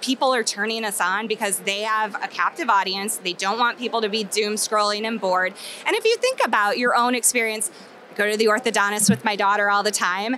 people 0.00 0.32
are 0.34 0.42
turning 0.44 0.84
us 0.84 1.00
on 1.00 1.26
because 1.26 1.60
they 1.60 1.82
have 1.82 2.14
a 2.22 2.28
captive 2.28 2.68
audience. 2.70 3.16
They 3.18 3.32
don't 3.32 3.58
want 3.58 3.78
people 3.78 4.00
to 4.02 4.08
be 4.08 4.24
doom 4.24 4.54
scrolling 4.54 5.06
and 5.06 5.20
bored. 5.20 5.54
And 5.86 5.96
if 5.96 6.04
you 6.04 6.16
think 6.18 6.40
about 6.44 6.78
your 6.78 6.94
own 6.96 7.14
experience, 7.14 7.70
I 8.12 8.14
go 8.14 8.30
to 8.30 8.36
the 8.36 8.46
orthodontist 8.46 9.10
with 9.10 9.24
my 9.24 9.36
daughter 9.36 9.70
all 9.70 9.82
the 9.82 9.90
time. 9.90 10.36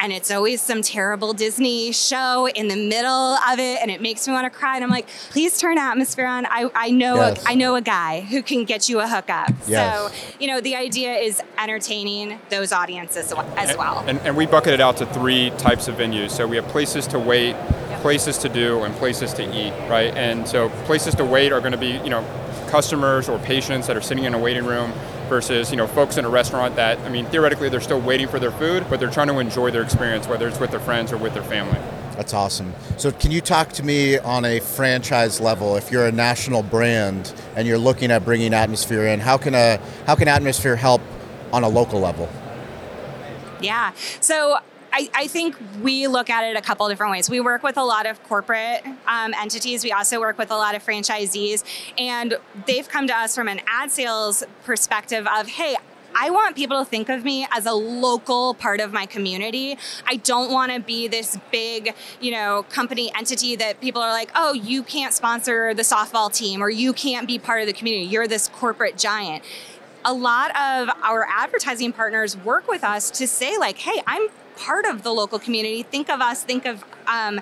And 0.00 0.12
it's 0.12 0.28
always 0.32 0.60
some 0.60 0.82
terrible 0.82 1.32
Disney 1.34 1.92
show 1.92 2.48
in 2.48 2.66
the 2.66 2.74
middle 2.74 3.08
of 3.48 3.60
it, 3.60 3.78
and 3.80 3.92
it 3.92 4.02
makes 4.02 4.26
me 4.26 4.34
want 4.34 4.44
to 4.44 4.50
cry. 4.50 4.74
And 4.74 4.82
I'm 4.82 4.90
like, 4.90 5.06
please 5.30 5.56
turn 5.56 5.78
atmosphere 5.78 6.26
on. 6.26 6.46
I, 6.46 6.68
I 6.74 6.90
know 6.90 7.14
Yes. 7.14 7.44
a, 7.44 7.50
I 7.50 7.54
know 7.54 7.76
a 7.76 7.80
guy 7.80 8.22
who 8.22 8.42
can 8.42 8.64
get 8.64 8.88
you 8.88 8.98
a 8.98 9.06
hookup. 9.06 9.52
Yes. 9.68 10.10
So 10.26 10.34
you 10.40 10.48
know 10.48 10.60
the 10.60 10.74
idea 10.74 11.14
is 11.14 11.40
entertaining 11.56 12.40
those 12.50 12.72
audiences 12.72 13.32
as 13.56 13.70
And- 13.70 13.78
well. 13.78 14.02
And, 14.08 14.18
and 14.22 14.36
we 14.36 14.46
bucket 14.46 14.74
it 14.74 14.80
out 14.80 14.96
to 14.96 15.06
three 15.06 15.50
types 15.58 15.86
of 15.86 15.94
venues. 15.94 16.32
So 16.32 16.44
we 16.48 16.56
have 16.56 16.66
places 16.66 17.06
to 17.08 17.18
wait, 17.20 17.54
places 18.04 18.36
to 18.36 18.50
do, 18.50 18.82
and 18.82 18.94
places 18.96 19.32
to 19.32 19.42
eat, 19.42 19.72
right? 19.88 20.14
And 20.14 20.46
so 20.46 20.68
places 20.84 21.14
to 21.14 21.24
wait 21.24 21.52
are 21.52 21.60
going 21.60 21.72
to 21.72 21.78
be, 21.78 21.92
you 22.04 22.10
know, 22.10 22.22
customers 22.68 23.30
or 23.30 23.38
patients 23.38 23.86
that 23.86 23.96
are 23.96 24.02
sitting 24.02 24.24
in 24.24 24.34
a 24.34 24.38
waiting 24.38 24.66
room 24.66 24.92
versus, 25.30 25.70
you 25.70 25.78
know, 25.78 25.86
folks 25.86 26.18
in 26.18 26.26
a 26.26 26.28
restaurant 26.28 26.76
that, 26.76 26.98
I 26.98 27.08
mean, 27.08 27.24
theoretically 27.24 27.70
they're 27.70 27.80
still 27.80 28.02
waiting 28.02 28.28
for 28.28 28.38
their 28.38 28.50
food, 28.50 28.84
but 28.90 29.00
they're 29.00 29.10
trying 29.10 29.28
to 29.28 29.38
enjoy 29.38 29.70
their 29.70 29.80
experience, 29.80 30.28
whether 30.28 30.46
it's 30.46 30.60
with 30.60 30.70
their 30.70 30.80
friends 30.80 31.12
or 31.12 31.16
with 31.16 31.32
their 31.32 31.44
family. 31.44 31.78
That's 32.14 32.34
awesome. 32.34 32.74
So, 32.98 33.10
can 33.10 33.30
you 33.30 33.40
talk 33.40 33.72
to 33.72 33.82
me 33.82 34.18
on 34.18 34.44
a 34.44 34.60
franchise 34.60 35.40
level? 35.40 35.74
If 35.76 35.90
you're 35.90 36.04
a 36.04 36.12
national 36.12 36.62
brand 36.62 37.32
and 37.56 37.66
you're 37.66 37.78
looking 37.78 38.10
at 38.10 38.22
bringing 38.22 38.52
Atmosphere 38.52 39.06
in, 39.06 39.18
how 39.18 39.38
can 39.38 39.54
a 39.54 39.80
how 40.06 40.14
can 40.14 40.28
Atmosphere 40.28 40.76
help 40.76 41.00
on 41.54 41.64
a 41.64 41.68
local 41.68 42.00
level? 42.00 42.28
Yeah. 43.62 43.92
So 44.20 44.58
I, 44.96 45.10
I 45.12 45.26
think 45.26 45.56
we 45.82 46.06
look 46.06 46.30
at 46.30 46.44
it 46.44 46.56
a 46.56 46.60
couple 46.60 46.88
different 46.88 47.10
ways. 47.10 47.28
We 47.28 47.40
work 47.40 47.64
with 47.64 47.76
a 47.76 47.82
lot 47.82 48.06
of 48.06 48.22
corporate 48.22 48.86
um, 49.08 49.34
entities. 49.34 49.82
We 49.82 49.90
also 49.90 50.20
work 50.20 50.38
with 50.38 50.52
a 50.52 50.56
lot 50.56 50.76
of 50.76 50.86
franchisees, 50.86 51.64
and 51.98 52.38
they've 52.68 52.88
come 52.88 53.08
to 53.08 53.12
us 53.12 53.34
from 53.34 53.48
an 53.48 53.60
ad 53.66 53.90
sales 53.90 54.44
perspective 54.62 55.26
of, 55.26 55.48
hey, 55.48 55.76
I 56.14 56.30
want 56.30 56.54
people 56.54 56.78
to 56.78 56.88
think 56.88 57.08
of 57.08 57.24
me 57.24 57.44
as 57.50 57.66
a 57.66 57.72
local 57.72 58.54
part 58.54 58.78
of 58.78 58.92
my 58.92 59.04
community. 59.04 59.76
I 60.06 60.14
don't 60.14 60.52
want 60.52 60.70
to 60.70 60.78
be 60.78 61.08
this 61.08 61.36
big, 61.50 61.92
you 62.20 62.30
know, 62.30 62.64
company 62.68 63.10
entity 63.16 63.56
that 63.56 63.80
people 63.80 64.00
are 64.00 64.12
like, 64.12 64.30
"Oh, 64.36 64.52
you 64.52 64.84
can't 64.84 65.12
sponsor 65.12 65.74
the 65.74 65.82
softball 65.82 66.32
team 66.32 66.62
or 66.62 66.70
you 66.70 66.92
can't 66.92 67.26
be 67.26 67.40
part 67.40 67.62
of 67.62 67.66
the 67.66 67.72
community. 67.72 68.06
You're 68.06 68.28
this 68.28 68.46
corporate 68.46 68.96
giant." 68.96 69.42
a 70.06 70.12
lot 70.12 70.50
of 70.50 70.90
our 71.02 71.26
advertising 71.26 71.90
partners 71.90 72.36
work 72.36 72.68
with 72.68 72.84
us 72.84 73.10
to 73.10 73.26
say 73.26 73.56
like 73.56 73.78
hey 73.78 74.02
i'm 74.06 74.28
part 74.56 74.86
of 74.86 75.02
the 75.02 75.12
local 75.12 75.38
community. 75.38 75.82
Think 75.82 76.08
of 76.08 76.20
us 76.20 76.42
think 76.44 76.66
of 76.66 76.84
um, 77.06 77.40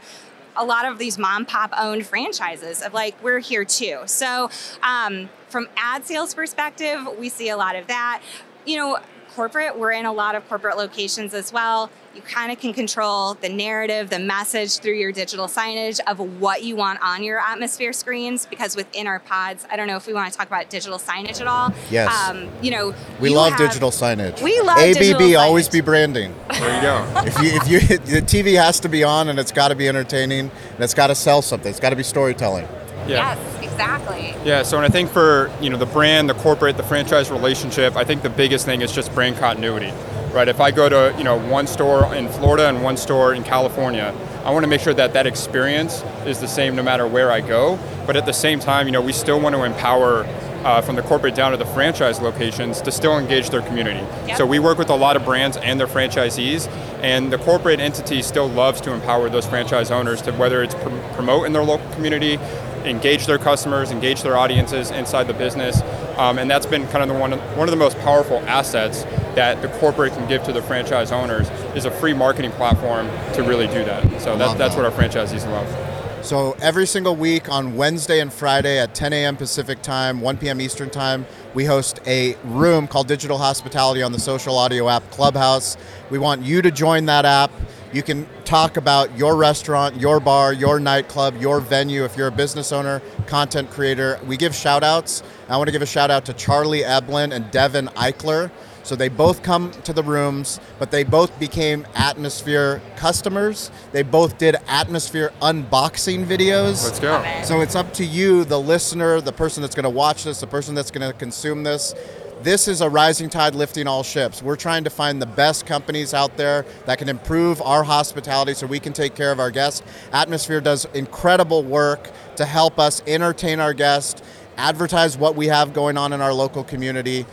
a 0.57 0.65
lot 0.65 0.85
of 0.85 0.99
these 0.99 1.19
mom 1.19 1.47
pop 1.47 1.73
owned 1.77 2.07
franchises 2.07 2.83
of 2.83 2.93
like 2.93 3.21
we're 3.23 3.39
here 3.39 3.65
too. 3.65 4.01
So 4.07 4.51
um, 4.83 5.31
from 5.49 5.69
ad 5.77 6.05
sales 6.07 6.35
perspective 6.35 7.01
we 7.19 7.29
see 7.29 7.49
a 7.49 7.57
lot 7.57 7.77
of 7.77 7.87
that. 7.87 8.23
You 8.65 8.77
know 8.77 8.99
corporate 9.35 9.79
we're 9.79 9.93
in 9.93 10.07
a 10.07 10.13
lot 10.13 10.35
of 10.35 10.47
corporate 10.49 10.77
locations 10.77 11.33
as 11.35 11.53
well 11.53 11.91
you 12.15 12.21
kind 12.23 12.53
of 12.53 12.59
can 12.61 12.73
control 12.73 13.35
the 13.35 13.49
narrative 13.49 14.11
the 14.11 14.19
message 14.19 14.79
through 14.79 14.93
your 14.95 15.11
digital 15.13 15.47
signage 15.47 15.99
of 16.07 16.19
what 16.41 16.63
you 16.63 16.77
want 16.77 17.01
on 17.03 17.23
your 17.23 17.39
atmosphere 17.39 17.93
screens 17.93 18.47
because 18.47 18.77
within 18.77 19.07
our 19.07 19.19
pods 19.21 19.67
i 19.71 19.77
don't 19.77 19.87
know 19.87 19.97
if 19.97 20.07
we 20.07 20.13
want 20.13 20.31
to 20.31 20.37
talk 20.37 20.47
about 20.47 20.69
digital 20.71 20.99
signage 20.99 21.41
at 21.41 21.47
all 21.47 21.73
Yes. 21.91 22.13
um, 22.29 22.49
you 22.61 22.71
know 22.71 22.95
We 23.21 23.31
you 23.31 23.37
love 23.37 23.53
have- 23.53 23.59
digital 23.59 23.91
signage. 23.91 24.41
We 24.43 24.59
love 24.61 24.77
signage. 24.79 24.91
ABB. 24.97 24.99
digital 25.19 25.37
always 25.39 25.69
signage. 25.69 25.73
be 25.73 25.81
branding. 25.81 26.35
There 26.51 26.75
you 26.77 26.83
go. 26.83 27.13
if 27.27 27.39
you 27.43 27.51
if 27.51 27.69
you 27.91 27.99
the 27.99 28.21
TV 28.23 28.57
has 28.63 28.81
to 28.81 28.89
be 28.89 29.03
on 29.05 29.29
and 29.29 29.39
it's 29.39 29.53
got 29.53 29.69
to 29.69 29.75
be 29.75 29.89
entertaining 29.89 30.51
and 30.75 30.81
it's 30.81 30.95
got 30.95 31.09
to 31.09 31.15
sell 31.15 31.43
something. 31.43 31.71
It's 31.71 31.81
got 31.81 31.91
to 31.91 31.97
be 31.97 32.03
storytelling. 32.03 32.67
Yeah. 33.09 33.35
yes 33.35 33.63
exactly 33.63 34.35
Yeah, 34.45 34.63
so 34.63 34.77
and 34.77 34.87
I 34.87 34.89
think 34.89 35.11
for 35.11 35.51
you 35.61 35.71
know 35.71 35.77
the 35.79 35.87
brand, 35.87 36.29
the 36.29 36.35
corporate, 36.35 36.77
the 36.77 36.83
franchise 36.83 37.31
relationship, 37.31 37.97
I 37.97 38.05
think 38.05 38.23
the 38.23 38.31
biggest 38.31 38.65
thing 38.65 38.83
is 38.83 38.93
just 38.93 39.15
brand 39.15 39.37
continuity, 39.37 39.93
right? 40.33 40.49
If 40.49 40.61
I 40.61 40.71
go 40.71 40.89
to 40.89 41.15
you 41.17 41.25
know 41.25 41.39
one 41.49 41.67
store 41.67 42.15
in 42.15 42.29
Florida 42.29 42.69
and 42.69 42.83
one 42.83 42.97
store 42.97 43.35
in 43.35 43.45
California, 43.45 44.15
I 44.45 44.51
want 44.51 44.65
to 44.65 44.69
make 44.69 44.81
sure 44.81 44.95
that 44.95 45.13
that 45.15 45.27
experience 45.27 46.03
is 46.27 46.41
the 46.41 46.49
same 46.49 46.75
no 46.77 46.83
matter 46.83 47.07
where 47.07 47.31
I 47.31 47.41
go. 47.41 47.79
But 48.07 48.17
at 48.17 48.27
the 48.27 48.33
same 48.33 48.59
time, 48.59 48.87
you 48.87 48.93
know, 48.93 49.01
we 49.01 49.13
still 49.13 49.41
want 49.41 49.55
to 49.55 49.65
empower. 49.65 50.27
Uh, 50.63 50.81
from 50.81 50.95
the 50.95 51.03
corporate 51.03 51.35
down 51.35 51.51
to 51.51 51.57
the 51.57 51.67
franchise 51.67 52.21
locations 52.21 52.81
to 52.81 52.93
still 52.93 53.19
engage 53.19 53.51
their 53.51 53.63
community. 53.63 53.99
Yep. 54.29 54.37
So 54.37 54.47
we 54.47 54.61
work 54.61 54.79
with 54.79 54.91
a 54.91 54.95
lot 54.95 55.17
of 55.17 55.25
brands 55.25 55.57
and 55.57 55.81
their 55.81 55.89
franchisees, 55.89 56.69
and 57.03 57.33
the 57.33 57.39
corporate 57.39 57.81
entity 57.81 58.23
still 58.23 58.47
loves 58.49 58.81
to 58.83 58.93
empower 58.93 59.29
those 59.29 59.45
franchise 59.45 59.91
owners 59.91 60.23
to 60.23 60.31
whether 60.35 60.63
it's 60.63 60.77
prom- 60.77 61.03
promote 61.15 61.47
in 61.47 61.53
their 61.53 61.65
local 61.65 61.91
community, 61.95 62.39
engage 62.85 63.27
their 63.27 63.39
customers, 63.39 63.91
engage 63.91 64.23
their 64.23 64.37
audiences 64.37 64.91
inside 64.91 65.25
the 65.25 65.35
business, 65.35 65.81
um, 66.17 66.39
and 66.39 66.51
that's 66.51 66.67
been 66.67 66.87
kind 66.89 67.03
of 67.03 67.09
the 67.09 67.15
one 67.15 67.33
one 67.33 67.69
of 67.69 67.71
the 67.71 67.77
most 67.77 67.99
powerful 68.01 68.39
assets 68.47 69.05
that 69.35 69.63
the 69.63 69.69
corporate 69.79 70.13
can 70.13 70.29
give 70.29 70.43
to 70.45 70.53
the 70.53 70.63
franchise 70.63 71.11
owners 71.13 71.49
is 71.75 71.85
a 71.85 71.91
free 71.91 72.13
marketing 72.13 72.53
platform 72.53 73.09
to 73.35 73.43
really 73.43 73.67
do 73.67 73.85
that. 73.85 74.03
So 74.21 74.37
that, 74.37 74.59
that's 74.59 74.75
that. 74.75 74.83
what 74.83 74.93
our 74.93 74.99
franchisees 74.99 75.47
love. 75.47 75.92
So 76.23 76.53
every 76.63 76.87
single 76.87 77.17
week 77.17 77.49
on 77.49 77.75
Wednesday 77.75 78.21
and 78.21 78.33
Friday 78.33 78.79
at 78.79 78.95
10 78.95 79.13
a.m. 79.13 79.37
Pacific 79.37 79.83
time, 79.83 80.21
1 80.21 80.37
p.m. 80.37 80.61
Eastern 80.61 80.89
time, 80.89 81.27
we 81.53 81.65
host 81.65 81.99
a 82.07 82.37
room 82.45 82.87
called 82.87 83.09
Digital 83.09 83.39
Hospitality 83.39 84.05
on 84.05 84.13
the 84.13 84.21
social 84.21 84.57
audio 84.57 84.89
app 84.89 85.03
Clubhouse. 85.11 85.77
We 86.11 86.21
want 86.21 86.43
you 86.43 86.63
to 86.63 86.71
join 86.71 87.07
that 87.07 87.25
app. 87.25 87.51
You 87.93 88.05
can 88.05 88.29
talk 88.45 88.77
about 88.77 89.19
your 89.19 89.35
restaurant, 89.35 90.01
your 90.01 90.21
bar, 90.21 90.53
your 90.53 90.79
nightclub, 90.79 91.41
your 91.41 91.59
venue. 91.61 92.05
If 92.05 92.17
you're 92.17 92.29
a 92.29 92.33
business 92.33 92.71
owner, 92.71 93.03
content 93.27 93.71
creator, 93.71 94.21
we 94.25 94.37
give 94.37 94.55
shout 94.55 94.85
outs. 94.85 95.25
I 95.49 95.57
want 95.57 95.67
to 95.69 95.73
give 95.73 95.83
a 95.83 95.87
shout 95.87 96.13
out 96.13 96.25
to 96.27 96.33
Charlie 96.35 96.83
Eblin 96.83 97.33
and 97.35 97.51
Devin 97.51 97.87
Eichler. 97.97 98.53
So 98.83 98.97
they 98.97 99.09
both 99.09 99.43
come 99.43 99.71
to 99.85 99.93
the 99.93 100.03
rooms, 100.03 100.61
but 100.79 100.91
they 100.91 101.05
both 101.05 101.39
became 101.39 101.87
Atmosphere 101.95 102.83
customers. 102.97 103.71
They 103.93 104.03
both 104.03 104.39
did 104.39 104.57
Atmosphere 104.67 105.33
unboxing 105.41 106.27
videos. 106.27 106.85
Let's 106.85 107.01
go. 107.01 107.25
So 107.45 107.61
it's 107.61 107.77
up 107.77 107.93
to 107.95 108.05
you, 108.05 108.45
the 108.45 108.59
listener, 108.59 109.21
the 109.21 109.33
person 109.33 109.63
that's 109.63 109.75
going 109.75 109.85
to 109.85 109.91
watch 109.91 110.25
this, 110.25 110.41
the 110.41 110.47
person 110.47 110.75
that's 110.75 110.91
going 110.91 111.09
to 111.09 111.17
consume 111.17 111.63
this. 111.63 111.95
This 112.43 112.67
is 112.67 112.81
a 112.81 112.91
rising 112.91 113.31
tide 113.31 113.55
lifting 113.55 113.87
all 113.87 114.03
ships. 114.03 114.43
We're 114.43 114.57
trying 114.57 114.83
to 114.83 114.91
find 114.91 115.23
the 115.23 115.27
best 115.27 115.65
companies 115.65 116.13
out 116.13 116.37
there 116.37 116.67
that 116.87 116.99
can 116.99 117.09
improve 117.09 117.63
our 117.63 117.85
hospitality 117.85 118.55
so 118.55 118.67
we 118.67 118.81
can 118.81 118.93
take 118.93 119.15
care 119.15 119.31
of 119.31 119.39
our 119.39 119.53
guests. 119.53 119.81
Atmosphere 120.13 120.61
does 120.61 120.85
incredible 120.87 121.63
work 121.63 122.11
to 122.35 122.45
help 122.45 122.81
us 122.81 123.01
entertain 123.07 123.61
our 123.61 123.73
guests, 123.73 124.23
advertise 124.57 125.17
what 125.17 125.37
we 125.37 125.47
have 125.47 125.73
going 125.73 125.97
on 125.97 126.13
in 126.13 126.21
our 126.21 126.33
local 126.33 126.65
community. 126.65 127.27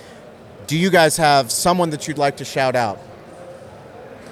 Do 0.69 0.77
you 0.77 0.91
guys 0.91 1.17
have 1.17 1.51
someone 1.51 1.89
that 1.89 2.07
you'd 2.07 2.19
like 2.19 2.37
to 2.37 2.45
shout 2.45 2.75
out? 2.75 2.99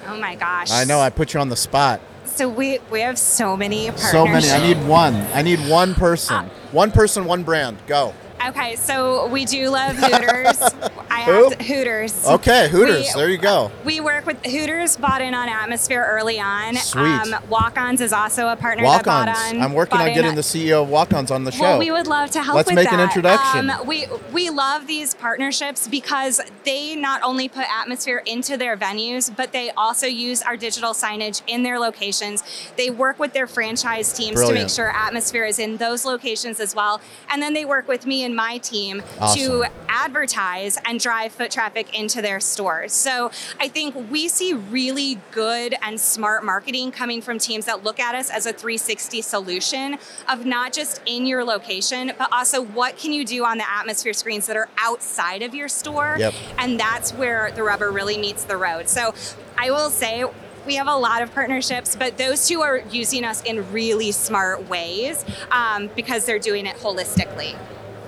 oh 0.06 0.16
my 0.20 0.36
gosh 0.36 0.70
I 0.70 0.84
know 0.84 1.00
I 1.00 1.10
put 1.10 1.34
you 1.34 1.40
on 1.40 1.48
the 1.48 1.56
spot. 1.56 2.00
so 2.24 2.48
we 2.48 2.78
we 2.92 3.00
have 3.00 3.18
so 3.18 3.56
many 3.56 3.90
So 3.96 4.24
many. 4.24 4.48
I 4.48 4.64
need 4.64 4.78
one. 4.86 5.16
I 5.34 5.42
need 5.42 5.58
one 5.68 5.94
person. 5.94 6.36
Uh, 6.36 6.48
one 6.70 6.92
person, 6.92 7.24
one 7.24 7.42
brand. 7.42 7.78
Go. 7.88 8.14
Okay, 8.46 8.76
so 8.76 9.26
we 9.26 9.46
do 9.46 9.68
love 9.68 9.96
Hooters. 9.96 10.60
Who? 11.28 11.50
to, 11.50 11.62
Hooters. 11.64 12.26
Okay, 12.26 12.68
Hooters. 12.68 13.06
We- 13.14 13.20
there 13.20 13.28
you 13.30 13.38
go. 13.38 13.70
We 13.84 14.00
work 14.00 14.26
with 14.26 14.44
Hooters. 14.44 14.96
Bought 14.96 15.20
in 15.20 15.34
on 15.34 15.48
Atmosphere 15.48 16.04
early 16.08 16.40
on. 16.40 16.74
Sweet. 16.76 17.32
Walk-ons 17.48 18.00
is 18.00 18.12
also 18.12 18.48
a 18.48 18.56
partner 18.56 18.84
that 18.84 19.04
bought 19.04 19.26
Walk-ons. 19.26 19.54
on. 19.54 19.62
I'm 19.62 19.72
working 19.72 19.98
on 19.98 20.08
in 20.08 20.14
getting 20.14 20.34
the 20.34 20.42
CEO 20.42 20.82
of 20.82 20.88
Walk-ons 20.88 21.30
on 21.30 21.44
the 21.44 21.52
show. 21.52 21.62
Well, 21.62 21.78
we 21.78 21.90
would 21.90 22.06
love 22.06 22.30
to 22.32 22.42
help 22.42 22.56
Let's 22.56 22.66
with 22.66 22.76
make 22.76 22.92
an 22.92 23.00
introduction. 23.00 23.70
Um, 23.70 23.86
we 23.86 24.06
we 24.32 24.50
love 24.50 24.86
these 24.86 25.14
partnerships 25.14 25.86
because 25.88 26.40
they 26.64 26.94
not 26.96 27.22
only 27.22 27.48
put 27.48 27.64
atmosphere 27.70 28.22
into 28.26 28.56
their 28.56 28.76
venues, 28.76 29.34
but 29.34 29.52
they 29.52 29.70
also 29.72 30.06
use 30.06 30.42
our 30.42 30.56
digital 30.56 30.92
signage 30.92 31.42
in 31.46 31.62
their 31.62 31.78
locations. 31.78 32.42
They 32.76 32.90
work 32.90 33.18
with 33.18 33.32
their 33.32 33.46
franchise 33.46 34.12
teams 34.12 34.42
to 34.44 34.52
make 34.52 34.68
sure 34.68 34.90
atmosphere 34.90 35.44
is 35.44 35.58
in 35.58 35.76
those 35.76 36.04
locations 36.04 36.60
as 36.60 36.74
well, 36.74 37.00
and 37.30 37.40
then 37.42 37.52
they 37.54 37.64
work 37.64 37.88
with 37.88 38.06
me 38.06 38.24
and 38.24 38.34
my 38.34 38.58
team 38.58 39.02
Awesome. 39.20 39.40
to 39.40 39.64
advertise 39.98 40.78
and 40.84 41.00
drive 41.00 41.32
foot 41.32 41.50
traffic 41.50 41.98
into 41.98 42.22
their 42.22 42.40
stores. 42.40 42.92
So 42.92 43.30
I 43.58 43.68
think 43.68 43.94
we 44.10 44.28
see 44.28 44.52
really 44.52 45.20
good 45.32 45.74
and 45.82 46.00
smart 46.00 46.44
marketing 46.44 46.92
coming 46.92 47.20
from 47.20 47.38
teams 47.38 47.66
that 47.66 47.82
look 47.82 47.98
at 47.98 48.14
us 48.14 48.30
as 48.30 48.46
a 48.46 48.52
360 48.52 49.22
solution 49.22 49.98
of 50.28 50.46
not 50.46 50.72
just 50.72 51.00
in 51.06 51.26
your 51.26 51.44
location, 51.44 52.12
but 52.16 52.32
also 52.32 52.62
what 52.62 52.96
can 52.96 53.12
you 53.12 53.24
do 53.24 53.44
on 53.44 53.58
the 53.58 53.68
atmosphere 53.68 54.12
screens 54.12 54.46
that 54.46 54.56
are 54.56 54.68
outside 54.78 55.42
of 55.42 55.54
your 55.54 55.68
store. 55.68 56.16
Yep. 56.18 56.34
And 56.58 56.78
that's 56.78 57.12
where 57.12 57.50
the 57.52 57.62
rubber 57.62 57.90
really 57.90 58.18
meets 58.18 58.44
the 58.44 58.56
road. 58.56 58.88
So 58.88 59.14
I 59.56 59.70
will 59.70 59.90
say 59.90 60.24
we 60.66 60.76
have 60.76 60.86
a 60.86 60.96
lot 60.96 61.22
of 61.22 61.32
partnerships, 61.34 61.96
but 61.96 62.18
those 62.18 62.46
two 62.46 62.60
are 62.60 62.78
using 62.90 63.24
us 63.24 63.42
in 63.42 63.70
really 63.72 64.12
smart 64.12 64.68
ways 64.68 65.24
um, 65.50 65.88
because 65.96 66.24
they're 66.26 66.38
doing 66.38 66.66
it 66.66 66.76
holistically. 66.76 67.56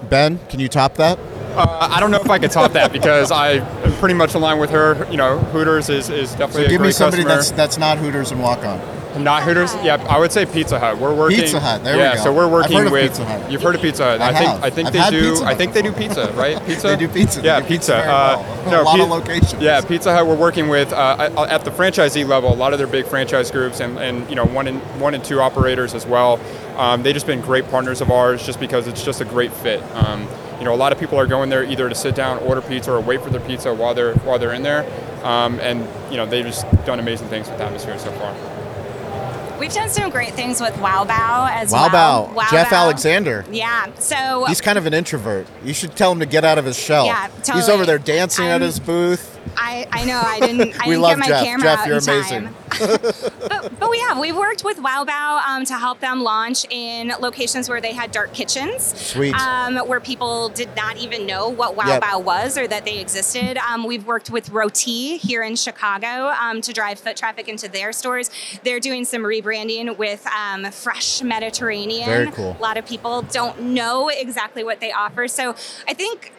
Ben, 0.08 0.38
can 0.48 0.60
you 0.60 0.68
top 0.68 0.94
that? 0.94 1.18
Uh, 1.56 1.88
I 1.90 2.00
don't 2.00 2.10
know 2.10 2.20
if 2.20 2.30
I 2.30 2.38
could 2.38 2.50
top 2.50 2.72
that 2.72 2.92
because 2.92 3.30
I 3.30 3.52
am 3.84 3.92
pretty 3.94 4.14
much 4.14 4.34
aligned 4.34 4.60
with 4.60 4.70
her. 4.70 5.06
You 5.10 5.16
know, 5.16 5.38
Hooters 5.38 5.88
is, 5.88 6.08
is 6.10 6.30
definitely 6.32 6.52
So 6.62 6.66
a 6.66 6.68
give 6.68 6.78
great 6.78 6.86
me 6.88 6.92
somebody 6.92 7.22
customer. 7.24 7.36
that's 7.36 7.50
that's 7.52 7.78
not 7.78 7.98
Hooters 7.98 8.30
and 8.30 8.40
Walk-on. 8.42 8.80
Not 9.24 9.42
Hooters. 9.42 9.74
Yeah, 9.82 9.96
I 10.08 10.20
would 10.20 10.30
say 10.30 10.46
Pizza 10.46 10.78
Hut. 10.78 10.96
We're 10.96 11.12
working. 11.12 11.40
Pizza 11.40 11.58
Hut, 11.58 11.82
there 11.82 11.96
we 11.96 12.00
yeah, 12.02 12.14
go. 12.14 12.22
so 12.22 12.32
we're 12.32 12.46
I've 12.46 12.52
working 12.52 12.76
heard 12.76 12.86
of 12.86 12.92
with. 12.92 13.08
Pizza 13.10 13.24
Hut. 13.24 13.50
You've 13.50 13.60
heard 13.60 13.74
of 13.74 13.80
Pizza 13.82 14.04
Hut. 14.04 14.20
I 14.20 14.32
think 14.32 14.50
have. 14.50 14.62
I 14.62 14.70
think 14.70 14.86
I've 14.88 14.92
they 14.92 15.10
do. 15.20 15.34
I 15.42 15.46
Hut 15.48 15.56
think 15.58 15.72
they 15.72 15.82
do 15.82 15.92
pizza, 15.92 16.32
right? 16.34 16.64
Pizza. 16.66 16.86
They 16.86 16.96
do 16.96 17.08
pizza. 17.08 17.40
They 17.40 17.48
Yeah, 17.48 17.60
do 17.60 17.66
pizza. 17.66 17.94
pizza 17.96 18.08
Uh, 18.08 18.36
well. 18.38 18.70
no, 18.70 18.82
A 18.82 18.84
lot 18.84 18.96
Pi- 18.98 19.02
of 19.02 19.08
locations. 19.10 19.60
Yeah, 19.60 19.80
Pizza 19.80 20.12
Hut. 20.14 20.26
We're 20.28 20.36
working 20.36 20.68
with 20.68 20.92
uh, 20.92 21.16
at 21.18 21.36
at 21.50 21.64
the 21.64 21.72
franchisee 21.72 22.24
level. 22.26 22.52
A 22.52 22.54
lot 22.54 22.72
of 22.72 22.78
their 22.78 22.86
big 22.86 23.04
franchise 23.06 23.50
groups 23.50 23.80
and, 23.80 23.98
and 23.98 24.28
you 24.30 24.36
know 24.36 24.44
one 24.46 24.68
and 24.68 24.80
one 25.00 25.14
and 25.14 25.24
two 25.24 25.40
operators 25.40 25.92
as 25.92 26.06
well. 26.06 26.38
Um, 26.76 27.02
they 27.02 27.12
just 27.12 27.26
been 27.26 27.40
great 27.40 27.68
partners 27.68 28.00
of 28.00 28.12
ours 28.12 28.46
just 28.46 28.60
because 28.60 28.86
it's 28.86 29.04
just 29.04 29.20
a 29.20 29.24
great 29.24 29.52
fit. 29.52 29.82
Um, 29.96 30.28
you 30.60 30.64
know, 30.66 30.74
a 30.74 30.76
lot 30.76 30.92
of 30.92 31.00
people 31.00 31.18
are 31.18 31.26
going 31.26 31.48
there 31.48 31.64
either 31.64 31.88
to 31.88 31.94
sit 31.94 32.14
down, 32.14 32.38
order 32.38 32.60
pizza, 32.60 32.92
or 32.92 33.00
wait 33.00 33.22
for 33.22 33.30
their 33.30 33.40
pizza 33.40 33.74
while 33.74 33.94
they're 33.94 34.14
while 34.16 34.38
they're 34.38 34.52
in 34.52 34.62
there. 34.62 34.84
Um, 35.24 35.58
and 35.60 35.80
you 36.10 36.18
know, 36.18 36.26
they've 36.26 36.44
just 36.44 36.70
done 36.84 37.00
amazing 37.00 37.28
things 37.28 37.48
with 37.48 37.60
Atmosphere 37.60 37.98
so 37.98 38.12
far. 38.12 38.34
We've 39.58 39.72
done 39.72 39.90
some 39.90 40.10
great 40.10 40.32
things 40.32 40.58
with 40.60 40.76
Wow 40.78 41.04
Bao 41.04 41.50
as 41.50 41.70
Wow 41.70 41.88
well. 41.92 42.28
Bao. 42.28 42.34
Wow 42.34 42.46
Jeff 42.50 42.68
Bao. 42.68 42.76
Alexander. 42.76 43.44
Yeah. 43.50 43.92
So 43.96 44.44
He's 44.46 44.60
kind 44.60 44.78
of 44.78 44.86
an 44.86 44.94
introvert. 44.94 45.46
You 45.62 45.74
should 45.74 45.96
tell 45.96 46.12
him 46.12 46.20
to 46.20 46.26
get 46.26 46.44
out 46.44 46.56
of 46.56 46.64
his 46.64 46.78
shell. 46.78 47.06
Yeah, 47.06 47.28
He's 47.54 47.68
over 47.68 47.84
there 47.84 47.98
dancing 47.98 48.46
at 48.46 48.60
his 48.62 48.78
booth. 48.78 49.38
I, 49.56 49.86
I 49.90 50.04
know 50.04 50.20
I 50.24 50.40
didn't 50.40 50.80
I 50.80 50.86
We 50.86 50.92
didn't 50.94 51.02
love 51.02 51.10
get 51.12 51.18
my 51.18 51.26
Jeff. 51.26 51.44
camera 51.44 51.62
Jeff, 51.64 51.78
out 51.80 51.86
you're 51.86 51.96
in 51.96 52.02
time. 52.02 52.16
amazing. 52.16 52.54
but, 53.48 53.80
but 53.80 53.90
we 53.90 53.98
have 54.00 54.18
we've 54.18 54.36
worked 54.36 54.64
with 54.64 54.78
Wow 54.80 55.04
Bao 55.06 55.42
um, 55.46 55.64
to 55.66 55.74
help 55.76 56.00
them 56.00 56.22
launch 56.22 56.64
in 56.70 57.12
locations 57.20 57.68
where 57.68 57.80
they 57.80 57.92
had 57.92 58.10
dark 58.12 58.32
kitchens. 58.32 58.94
Sweet. 58.98 59.34
Um, 59.34 59.76
where 59.88 60.00
people 60.00 60.48
did 60.50 60.74
not 60.76 60.96
even 60.96 61.26
know 61.26 61.48
what 61.48 61.76
Wow 61.76 61.88
Yep. 61.88 62.24
Was 62.24 62.56
or 62.58 62.66
that 62.68 62.84
they 62.84 62.98
existed. 62.98 63.56
Um, 63.58 63.84
we've 63.86 64.06
worked 64.06 64.30
with 64.30 64.50
Roti 64.50 65.16
here 65.16 65.42
in 65.42 65.56
Chicago 65.56 66.32
um, 66.40 66.60
to 66.60 66.72
drive 66.72 66.98
foot 67.00 67.16
traffic 67.16 67.48
into 67.48 67.68
their 67.68 67.92
stores. 67.92 68.30
They're 68.62 68.80
doing 68.80 69.04
some 69.04 69.22
rebranding 69.22 69.96
with 69.98 70.26
um, 70.26 70.70
Fresh 70.70 71.22
Mediterranean. 71.22 72.06
Very 72.06 72.30
cool. 72.30 72.56
A 72.58 72.62
lot 72.62 72.76
of 72.76 72.86
people 72.86 73.22
don't 73.22 73.60
know 73.60 74.08
exactly 74.08 74.64
what 74.64 74.80
they 74.80 74.92
offer. 74.92 75.28
So 75.28 75.54
I 75.88 75.94
think 75.94 76.32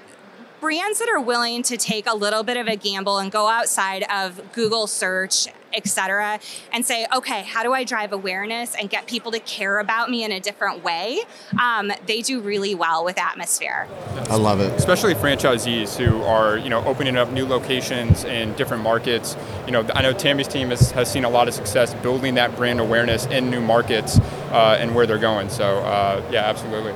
brands 0.62 1.00
that 1.00 1.10
are 1.10 1.20
willing 1.20 1.64
to 1.64 1.76
take 1.76 2.06
a 2.08 2.16
little 2.16 2.44
bit 2.44 2.56
of 2.56 2.68
a 2.68 2.76
gamble 2.76 3.18
and 3.18 3.32
go 3.32 3.48
outside 3.48 4.04
of 4.12 4.40
Google 4.54 4.86
search, 4.86 5.48
et 5.74 5.88
cetera, 5.88 6.40
and 6.72 6.86
say, 6.86 7.08
okay, 7.16 7.42
how 7.42 7.64
do 7.64 7.74
I 7.74 7.84
drive 7.84 8.14
awareness 8.14 8.76
and 8.76 8.88
get 8.88 9.08
people 9.08 9.32
to 9.32 9.40
care 9.40 9.80
about 9.80 10.12
me 10.12 10.24
in 10.24 10.32
a 10.32 10.40
different 10.40 10.84
way? 10.84 11.22
Um, 11.60 11.92
they 12.06 12.22
do 12.22 12.42
really 12.42 12.76
well 12.76 13.04
with 13.04 13.18
atmosphere. 13.18 13.88
I 14.30 14.36
love 14.36 14.60
it. 14.60 14.72
especially 14.74 15.16
franchisees 15.16 15.98
who 15.98 16.22
are 16.22 16.58
you 16.58 16.70
know 16.70 16.84
opening 16.86 17.18
up 17.18 17.32
new 17.32 17.46
locations 17.46 18.24
in 18.24 18.54
different 18.54 18.84
markets 18.84 19.36
you 19.66 19.72
know 19.72 19.86
i 19.96 20.02
know 20.02 20.14
tammy's 20.14 20.48
team 20.48 20.70
has, 20.70 20.92
has 20.92 21.12
seen 21.12 21.24
a 21.26 21.30
lot 21.30 21.48
of 21.48 21.54
success 21.54 21.94
building 21.96 22.36
that 22.36 22.56
brand 22.56 22.80
awareness 22.80 23.26
in 23.28 23.50
new 23.50 23.60
markets 23.62 24.20
uh, 24.52 24.78
and 24.80 24.94
where 24.94 25.06
they're 25.08 25.18
going 25.18 25.50
so 25.50 25.80
uh, 25.80 26.24
yeah 26.32 26.42
absolutely 26.44 26.94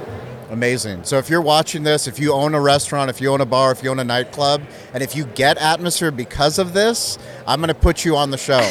Amazing. 0.55 1.03
So 1.03 1.17
if 1.17 1.29
you're 1.29 1.41
watching 1.41 1.83
this, 1.83 2.07
if 2.07 2.17
you 2.17 2.31
own 2.31 2.55
a 2.55 2.61
restaurant, 2.61 3.09
if 3.09 3.19
you 3.19 3.29
own 3.29 3.41
a 3.41 3.45
bar, 3.45 3.73
if 3.73 3.83
you 3.83 3.89
own 3.89 3.99
a 3.99 4.05
nightclub, 4.05 4.61
and 4.93 5.03
if 5.03 5.13
you 5.13 5.25
get 5.25 5.57
atmosphere 5.57 6.11
because 6.11 6.59
of 6.59 6.71
this, 6.71 7.19
I'm 7.45 7.59
going 7.59 7.67
to 7.67 7.73
put 7.73 8.05
you 8.05 8.15
on 8.15 8.31
the 8.31 8.37
show. 8.37 8.61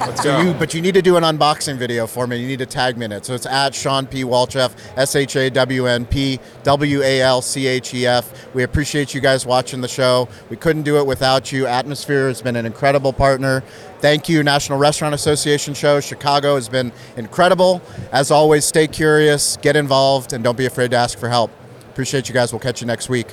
Let's 0.00 0.22
So 0.22 0.36
go 0.36 0.42
you, 0.42 0.54
but 0.54 0.74
you 0.74 0.80
need 0.80 0.94
to 0.94 1.02
do 1.02 1.16
an 1.16 1.24
unboxing 1.24 1.76
video 1.76 2.06
for 2.06 2.26
me. 2.26 2.36
You 2.36 2.46
need 2.46 2.58
to 2.60 2.66
tag 2.66 2.96
me 2.96 3.06
in 3.06 3.12
it. 3.12 3.24
So 3.24 3.34
it's 3.34 3.46
at 3.46 3.74
Shawn 3.74 4.06
P. 4.06 4.22
Walchef, 4.22 4.74
S 4.96 5.16
H 5.16 5.36
A 5.36 5.50
W 5.50 5.86
N 5.86 6.06
P 6.06 6.38
W 6.62 7.02
A 7.02 7.20
L 7.20 7.42
C 7.42 7.66
H 7.66 7.94
E 7.94 8.06
F. 8.06 8.54
We 8.54 8.62
appreciate 8.62 9.14
you 9.14 9.20
guys 9.20 9.44
watching 9.44 9.80
the 9.80 9.88
show. 9.88 10.28
We 10.50 10.56
couldn't 10.56 10.82
do 10.82 10.98
it 10.98 11.06
without 11.06 11.52
you. 11.52 11.66
Atmosphere 11.66 12.28
has 12.28 12.42
been 12.42 12.56
an 12.56 12.66
incredible 12.66 13.12
partner. 13.12 13.62
Thank 14.00 14.28
you, 14.28 14.42
National 14.42 14.78
Restaurant 14.78 15.14
Association 15.14 15.74
show. 15.74 16.00
Chicago 16.00 16.54
has 16.54 16.68
been 16.68 16.92
incredible. 17.16 17.82
As 18.12 18.30
always, 18.30 18.64
stay 18.64 18.86
curious, 18.86 19.56
get 19.56 19.76
involved, 19.76 20.32
and 20.32 20.44
don't 20.44 20.56
be 20.56 20.66
afraid 20.66 20.92
to 20.92 20.96
ask 20.96 21.18
for 21.18 21.28
help. 21.28 21.50
Appreciate 21.90 22.28
you 22.28 22.34
guys. 22.34 22.52
We'll 22.52 22.60
catch 22.60 22.80
you 22.80 22.86
next 22.86 23.08
week. 23.08 23.26